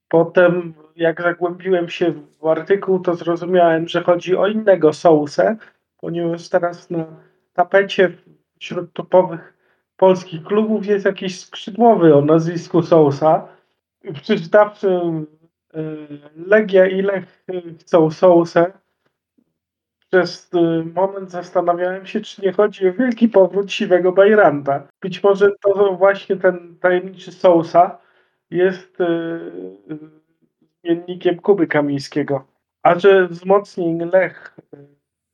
[0.08, 5.58] potem jak zagłębiłem się w artykuł, to zrozumiałem, że chodzi o innego Sousę,
[5.98, 7.06] ponieważ teraz na
[7.54, 8.12] tapecie
[8.60, 9.54] wśród topowych
[9.98, 13.48] polskich klubów jest jakiś skrzydłowy o nazwisku Sousa.
[14.14, 15.82] Przeczytawszy e,
[16.36, 17.46] Legia i Lech
[17.80, 18.72] chcą Sousę,
[20.14, 24.88] przez e, moment zastanawiałem się, czy nie chodzi o wielki powrót siwego Bajranta.
[25.02, 28.03] Być może to właśnie ten tajemniczy Sousa
[28.54, 29.40] jest e,
[30.84, 32.48] zmiennikiem Kuby Kamińskiego.
[32.84, 34.78] A że wzmocnień Lech e,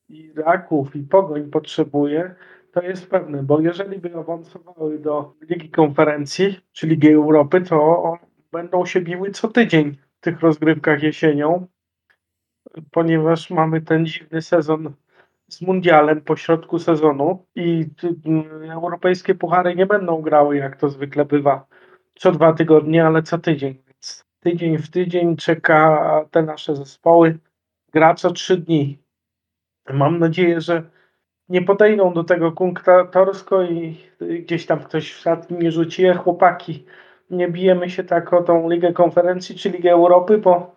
[0.10, 2.36] i Raków i Pogoń potrzebuje,
[2.72, 8.18] to jest pewne, bo jeżeli by awansowały do Ligi Konferencji czy Ligi Europy, to
[8.52, 11.68] będą się biły co tydzień w tych rozgrywkach jesienią,
[12.92, 14.94] ponieważ mamy ten dziwny sezon
[15.48, 17.86] z mundialem po środku sezonu i
[18.72, 21.66] europejskie puchary nie będą grały, jak to zwykle bywa,
[22.20, 23.76] co dwa tygodnie, ale co tydzień.
[23.88, 27.38] Więc tydzień w tydzień czeka te nasze zespoły.
[27.94, 28.98] Gra co trzy dni.
[29.90, 30.84] Mam nadzieję, że
[31.50, 36.86] nie podejdą do tego kunktatorsko i gdzieś tam ktoś w szatni nie rzuci, e, chłopaki,
[37.30, 40.76] nie bijemy się tak o tą Ligę Konferencji czy Ligę Europy, bo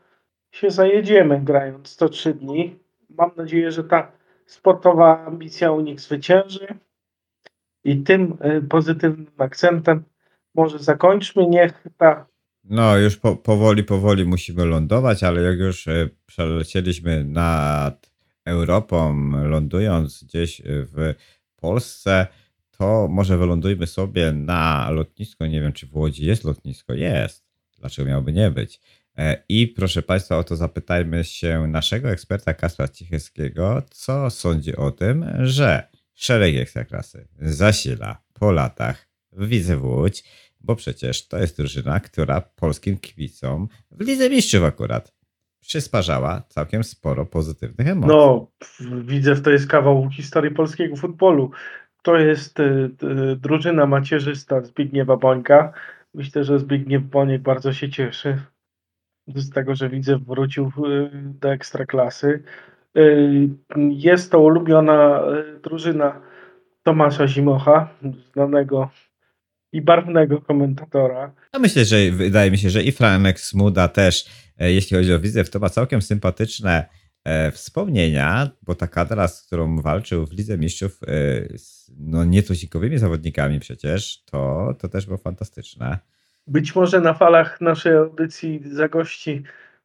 [0.51, 2.79] się zajedziemy grając co trzy dni.
[3.11, 4.13] Mam nadzieję, że ta
[4.47, 6.67] sportowa ambicja u nich zwycięży
[7.85, 10.05] i tym e, pozytywnym akcentem
[10.55, 11.47] może zakończmy.
[11.47, 12.27] Niech ta.
[12.65, 18.13] No, już po, powoli, powoli musimy lądować, ale jak już e, przelecieliśmy nad
[18.45, 21.15] Europą, lądując gdzieś e, w
[21.57, 22.27] Polsce,
[22.71, 25.47] to może wylądujmy sobie na lotnisko.
[25.47, 26.95] Nie wiem, czy w Łodzi jest lotnisko.
[26.95, 27.45] Jest.
[27.79, 28.81] Dlaczego miałoby nie być?
[29.19, 34.91] E, I proszę Państwa, o to zapytajmy się naszego eksperta Kaspra Cicheckiego, co sądzi o
[34.91, 40.25] tym, że szereg ekstraklasy zasila po latach Widzę w Łódź,
[40.61, 45.13] bo przecież to jest drużyna, która polskim kibicom w Lidze Mistrzów akurat
[45.61, 48.17] przysparzała całkiem sporo pozytywnych emocji.
[48.17, 48.51] No,
[49.03, 51.51] widzę, to jest kawał historii polskiego futbolu.
[52.03, 52.91] To jest y,
[53.33, 55.73] y, drużyna macierzysta Zbigniewa Bońka.
[56.15, 58.43] Myślę, że Zbigniew Boniek bardzo się cieszy
[59.27, 61.11] z tego, że widzę wrócił y,
[61.41, 62.43] do ekstraklasy.
[62.97, 63.49] Y,
[63.91, 65.23] jest to ulubiona
[65.57, 66.21] y, drużyna
[66.83, 67.89] Tomasza Zimocha,
[68.33, 68.91] znanego
[69.73, 71.33] i barwnego komentatora.
[71.53, 74.25] No myślę, że wydaje mi się, że i Franek Smuda też,
[74.59, 76.85] e, jeśli chodzi o Widzew, to ma całkiem sympatyczne
[77.25, 81.09] e, wspomnienia, bo ta kadra, z którą walczył w Lidze Mistrzów, e,
[81.99, 85.99] no nietuzikowymi zawodnikami przecież, to, to też było fantastyczne.
[86.47, 89.43] Być może na falach naszej audycji zagości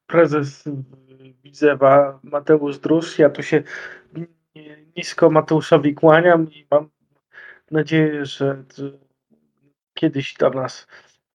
[0.07, 0.63] prezes
[1.43, 3.19] Widzewa Mateusz Drusz.
[3.19, 3.63] Ja tu się
[4.97, 6.89] nisko Mateuszowi kłaniam i mam
[7.71, 8.63] nadzieję, że
[9.97, 10.87] kiedyś do nas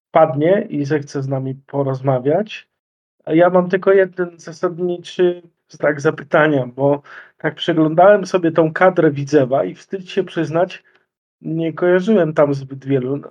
[0.09, 2.69] wpadnie i zechce z nami porozmawiać.
[3.27, 7.01] Ja mam tylko jeden zasadniczy znak zapytania, bo
[7.37, 10.83] tak przeglądałem sobie tą kadrę Widzewa i wstyd się przyznać,
[11.41, 13.21] nie kojarzyłem tam zbyt wielu e,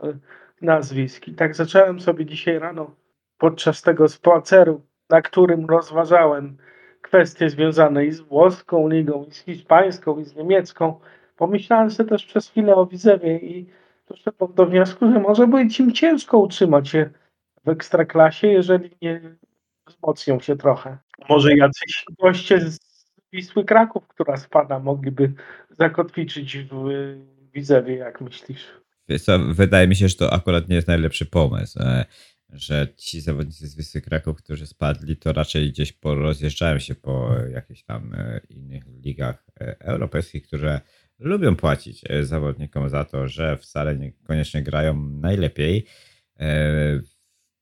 [0.63, 1.29] nazwisk.
[1.29, 2.95] I tak zacząłem sobie dzisiaj rano
[3.39, 6.57] podczas tego spaceru, na którym rozważałem
[7.03, 11.01] kwestie związane i z włoską ligą, i z hiszpańską, i z niemiecką.
[11.37, 13.67] Pomyślałem sobie też przez chwilę o Widzewie i
[14.17, 17.11] doszedłem do wniosku, że może być im ciężko utrzymać się
[17.65, 19.37] w ekstraklasie, jeżeli nie
[19.87, 20.99] wzmocnią się trochę.
[21.29, 22.79] Może jacyś goście z
[23.33, 25.33] Wisły Kraków, która spada, mogliby
[25.79, 26.89] zakotwiczyć w
[27.55, 28.67] Widzewie, jak myślisz?
[29.21, 31.79] Co, wydaje mi się, że to akurat nie jest najlepszy pomysł.
[31.83, 32.05] e,
[32.49, 37.83] Że ci zawodnicy z Wisły Kraków, którzy spadli, to raczej gdzieś porozjeżdżają się po jakichś
[37.83, 40.81] tam e, innych ligach e, europejskich, które
[41.23, 45.87] lubią płacić e, zawodnikom za to, że wcale niekoniecznie grają najlepiej.
[46.41, 47.01] E,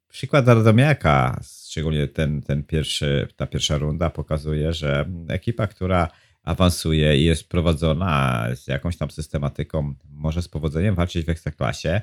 [0.08, 6.08] Przykład Radomiaka, szczególnie ten, ten pierwszy, ta pierwsza runda pokazuje, że ekipa, która
[6.42, 12.00] awansuje i jest prowadzona z jakąś tam systematyką, może z powodzeniem walczyć w ekstraklasie,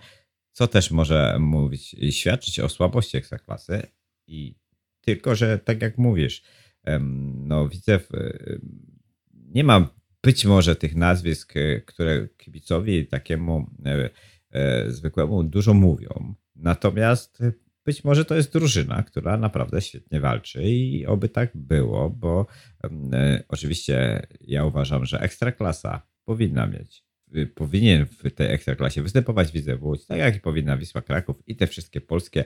[0.51, 3.81] co też może mówić i świadczyć o słabości ekstraklasy.
[4.27, 4.55] I
[5.01, 6.43] tylko, że tak jak mówisz,
[7.33, 8.09] no widzę, w-
[9.33, 9.89] nie ma
[10.27, 14.09] być może tych nazwisk, e, które kibicowi takiemu e,
[14.51, 16.33] e, zwykłemu dużo mówią.
[16.55, 17.43] Natomiast
[17.85, 22.45] być może to jest drużyna, która naprawdę świetnie walczy i oby tak było, bo
[22.83, 27.03] e, oczywiście ja uważam, że ekstraklasa powinna mieć,
[27.35, 31.55] y, powinien w tej ekstraklasie występować Widzę Łódź, tak jak i powinna Wisła Kraków i
[31.55, 32.45] te wszystkie polskie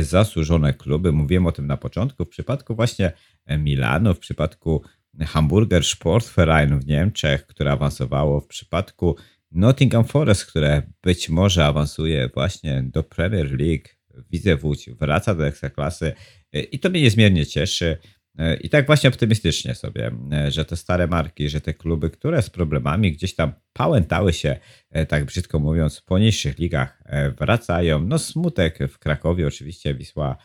[0.00, 1.12] zasłużone kluby.
[1.12, 2.24] Mówiłem o tym na początku.
[2.24, 3.12] W przypadku właśnie
[3.58, 4.82] Milanu, w przypadku
[5.20, 9.16] Hamburger Sportverein w Niemczech, które awansowało, w przypadku
[9.52, 13.88] Nottingham Forest, które być może awansuje właśnie do Premier League,
[14.30, 16.12] widzę Łódź, wraca do Ekstraklasy
[16.52, 17.98] i to mnie niezmiernie cieszy.
[18.40, 22.42] E, I tak właśnie optymistycznie sobie, e, że te stare marki, że te kluby, które
[22.42, 24.56] z problemami gdzieś tam pałętały się,
[24.90, 27.02] e, tak brzydko mówiąc, w poniższych ligach,
[27.38, 28.06] wracają.
[28.06, 30.36] No smutek w Krakowie oczywiście Wisła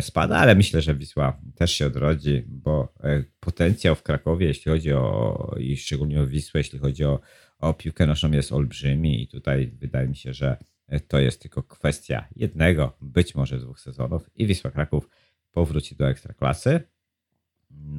[0.00, 2.94] spada, ale myślę, że Wisła też się odrodzi, bo
[3.40, 7.20] potencjał w Krakowie, jeśli chodzi o, i szczególnie o Wisłę, jeśli chodzi o,
[7.58, 10.56] o piłkę noszą jest olbrzymi i tutaj wydaje mi się, że
[11.08, 15.08] to jest tylko kwestia jednego, być może dwóch sezonów i Wisła Kraków
[15.52, 16.80] powróci do Ekstraklasy.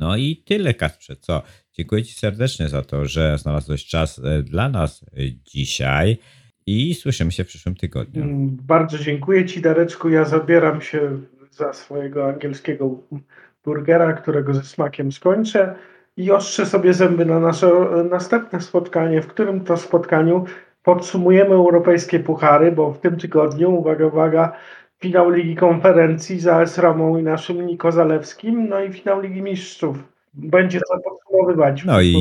[0.02, 1.42] No i tyle, Kasprze, co?
[1.74, 5.08] Dziękuję Ci serdecznie za to, że znalazłeś czas e, dla nas e,
[5.46, 6.18] dzisiaj
[6.66, 8.24] i słyszymy się w przyszłym tygodniu.
[8.24, 10.10] Mm, Bardzo dziękuję Ci, Dareczku.
[10.10, 11.20] Ja zabieram się
[11.52, 13.04] za swojego angielskiego
[13.64, 15.76] burgera, którego ze smakiem skończę
[16.18, 20.46] i ostrzę sobie zęby na nasze e, następne spotkanie, w którym to spotkaniu
[20.84, 24.54] podsumujemy europejskie puchary, bo w tym tygodniu, uwaga, uwaga,
[25.02, 29.98] finał Ligi Konferencji za AS Ramą i naszym Niko Zalewskim, no i finał Ligi Mistrzów.
[30.34, 31.84] Będzie co podsumowywać.
[31.86, 32.16] No i.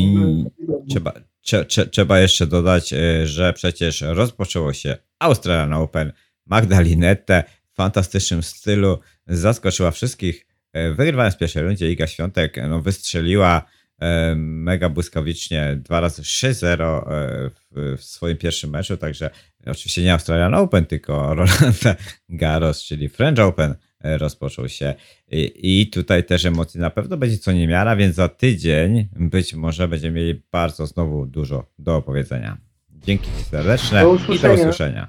[0.88, 1.12] Trzeba,
[1.42, 6.12] cze, trzeba jeszcze dodać, e, że przecież rozpoczęło się Australian Open.
[6.46, 11.92] Magda Linette w fantastycznym stylu zaskoczyła wszystkich, e, wygrywając w pierwszej rundzie.
[11.92, 13.62] Iga Świątek no, wystrzeliła
[14.00, 19.30] e, mega błyskawicznie dwa razy 3-0 e, w, w swoim pierwszym meczu, także
[19.66, 21.82] oczywiście nie Australian Open, tylko Roland
[22.28, 24.94] Garros, czyli French Open e, rozpoczął się.
[25.30, 29.88] I, I tutaj też emocji na pewno będzie co niemiara, więc za tydzień być może
[29.88, 32.56] będziemy mieli bardzo znowu dużo do opowiedzenia.
[32.90, 35.08] Dzięki Ci serdeczne Do i do usłyszenia.